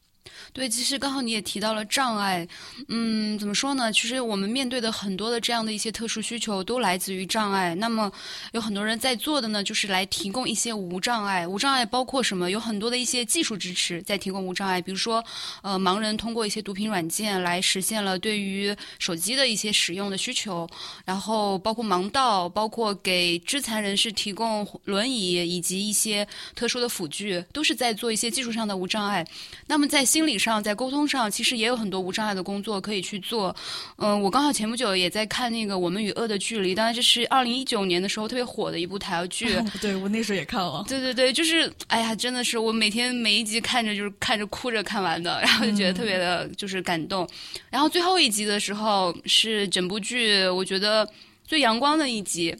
[0.52, 2.46] 对，其实刚好你也提到了障碍，
[2.88, 3.92] 嗯，怎么说呢？
[3.92, 7.74] 其实我们面对的很多的这样的一些特殊需求，都来自于障碍。
[7.76, 8.10] 那么
[8.52, 11.46] 有很多人在做的呢，就是来提供一些无障碍。
[11.46, 12.50] 无障碍包括什么？
[12.50, 15.22] 有很多的一些技术支持在提供无障碍，比如说，
[15.62, 20.68] 呃，盲人通过一些读屏软件来实现了对于手机的一些使用的需求，
[21.04, 29.26] 然后包括盲道，包括给肢残人士提供轮椅以及一些特殊的辅具，都是在做一些技术上的无障碍。
[29.66, 33.54] 那么在心理上，在沟通上，其实也有很多无障碍的工作可以去做。
[33.96, 39.58] 嗯，我刚好前不久也在看那个《我们与恶的距离》，当然这是二零一九年的时候特别火的一部台剧。
[39.80, 40.84] 对我那时候也看了。
[40.86, 47.28] 对对对，就是哎呀，真的是我每天每一集看着就是看着哭着看完的，然后就觉得特别的就是感动。
[47.70, 51.08] 然后最后一集的时候是整部剧我觉得
[51.44, 52.54] 最阳光的一集。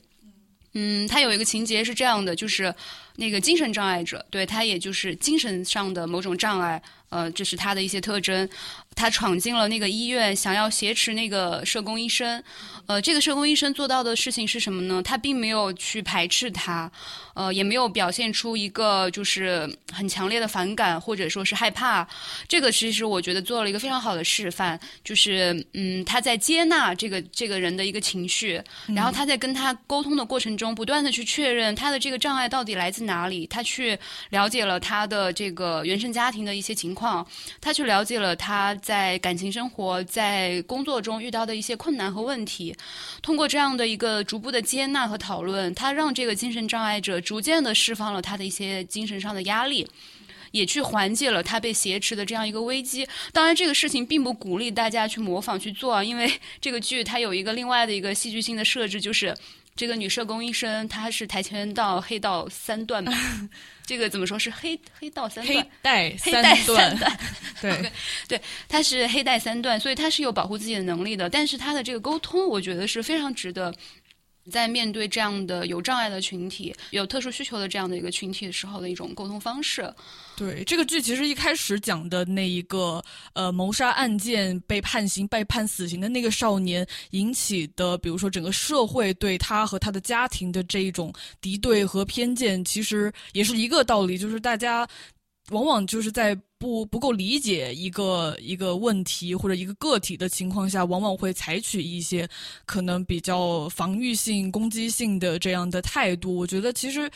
[0.75, 2.73] 嗯，它有一个情节是这样的，就是
[3.17, 6.81] 那个精神障碍者，对他也就是精神上的某种障碍。
[7.09, 8.49] 呃，这是他的一些特征。
[8.95, 12.43] 他闯进了那个医院，想要挟持那个社工医生。
[12.87, 15.01] 呃，这个社工医生做到的事情是什么呢？
[15.01, 16.91] 他并没有去排斥他，
[17.35, 22.09] 呃，也没有表现出一个就是很强烈的反感或者说是害怕。
[22.49, 33.47] 这个其实我觉得做了一个非常好的示范，就是嗯，他在接纳这个这个人的一个情绪，然后他在跟他沟通的过程中，不断的去确认他的这个障碍到底来自哪里。
[33.47, 33.97] 他去
[34.31, 37.25] 了解了他的这个原生家庭的一些情况，况
[37.61, 38.75] 他去了解了他。
[38.83, 42.75] 在感情生活、在工作中遇到的一些困难和问题，
[43.23, 49.87] 通过这样的一个逐步的接纳和讨论，他让这个精神障碍者逐渐的释放了他的一些精神上的压力，
[50.51, 53.07] 也去缓解了他被挟持的这样一个危机。
[53.33, 59.37] 当然，这个事情并不鼓励大家去模仿去做，因为这个剧它有一个另外的一个戏剧性的设置，就是。
[59.77, 63.13] 这个女社工医生，她是跆拳道黑道三段吧？
[63.89, 65.57] 这个怎么说是黑黑道三段？
[65.57, 67.19] 黑带三段，
[67.63, 67.91] 对
[68.29, 71.31] 对，他是黑带三段，所以他是有保护自己的能力的。
[71.31, 73.75] 但是他的这个沟通，我觉得是非常值得。
[74.51, 79.91] 在面对这样的有障碍的群体、有特殊需求的这样的一个群体的时候的一种沟通方式。
[80.39, 94.89] 对这个剧，其实一开始讲的那一个呃谋杀案件被判刑、被判死刑的那个少年引起的，比如说整个社会对他和他的家庭的这一种敌对和偏见，其实也是一个道理，就是大家。
[95.51, 102.29] 往往就是在不不够理解一个一个问题或者一个个体的情况下，往往会采取一些
[102.67, 106.37] 可能比较防御性、攻击性的这样的态度。
[106.37, 107.11] 我觉得其实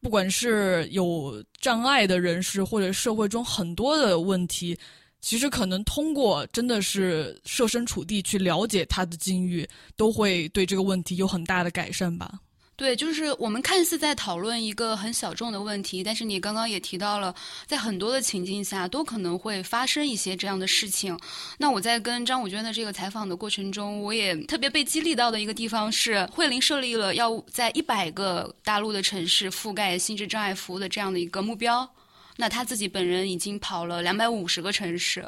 [0.00, 4.78] 不管是有障碍的人士，或者社会中很多的问题，
[5.20, 12.40] 其实可能通过真的是设身处地去了解他的境遇，都会对这个问题有很大的改善吧。
[12.76, 17.34] 对，就是我们看似在讨论一个很小众的问题，但是你刚刚也提到了，
[17.66, 21.18] 在很多的情境下都可能会发生一些这样的事情。
[21.56, 31.88] 那我在跟张武娟的这个采访的过程中，我也特别被激励到的一个地方是，慧玲设立了要在一百个大陆的城市覆盖心智障碍服务的这样的一个目标。
[32.36, 35.26] 那他自己本人已经跑了两百五十个城市，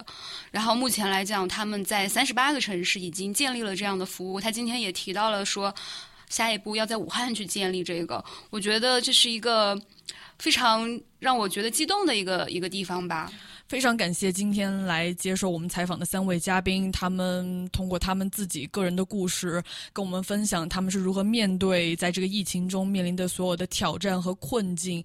[0.50, 4.38] 然后目前来讲，他们在三十八个城市已经建立了这样的服务。
[4.38, 5.74] 他今天也提到了说。
[6.28, 9.80] 下一步要在武汉去建立这个，我觉得这是一个
[10.38, 13.30] 非常让我觉得激动的一个一个地方吧。
[13.66, 19.62] 非常感谢今天来接受我们采访的三位嘉宾，他们通过他们自己个人的故事，
[19.92, 25.04] 跟我们分享他们是如何面对在这个疫情中面临的所有的挑战和困境，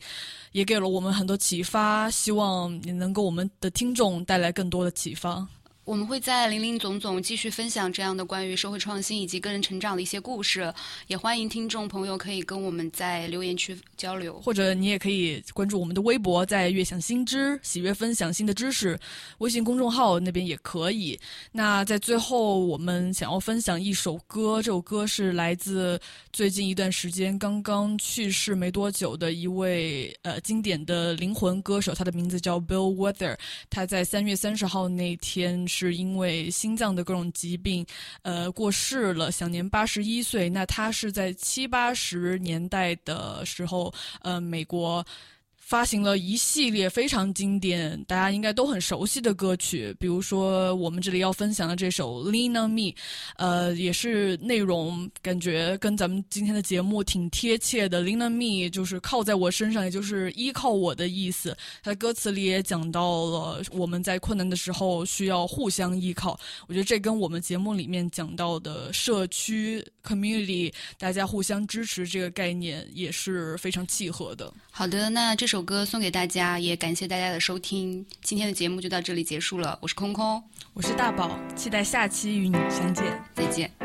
[0.54, 2.10] 也给了我们很多启发。
[2.10, 5.46] 希望也能给我们的听众带来更多的启发。
[5.86, 10.74] 我们会在林林总总继续分享这样的关于社会创新以及个人成长的一些故事，
[11.08, 18.98] 也欢迎听众朋友可以跟我们在留言区交流，或者你也可以关注我们的微博，在悦享新知，喜悦分享新的知识，
[19.40, 21.20] 微信公众号那边也可以。
[21.52, 26.00] 那在最后，我们想要分享一首歌，这首歌是来自
[26.32, 33.38] 最近一段时间刚刚去世没多久的一位呃经典的灵魂歌手，他的名字叫 Bill Weather，
[33.70, 35.68] 他在三月三十号那天。
[35.74, 37.86] 是因为心脏的各种疾病，
[38.22, 40.50] 呃，过世了，享年八十一岁。
[40.50, 45.04] 那他是在七八十年代的时候，呃，美国。
[45.74, 52.92] 发行了一系列非常经典、大家应该都很熟悉的歌曲，比如说我们这里要分享的这首《Lean on Me》，
[53.38, 58.04] 呃，也是内容感觉跟咱们今天的节目挺贴切的。
[58.04, 61.58] Lean on Me 就是靠在我身上，也就是依靠我的意思。
[61.82, 66.40] 它歌词里也讲到了我们在困难的时候需要互相依靠。
[66.68, 74.54] 我觉得这跟我们节目里面讲到的社区 （community） 大家互相支持这个概念也是非常契合的。
[74.70, 78.05] 好的，那这首歌送给大家，也感谢大家的收听。
[78.22, 80.43] 今天的节目就到这里结束了，我是空空，
[80.74, 83.83] 我是大宝，期待下期与你相见，再见。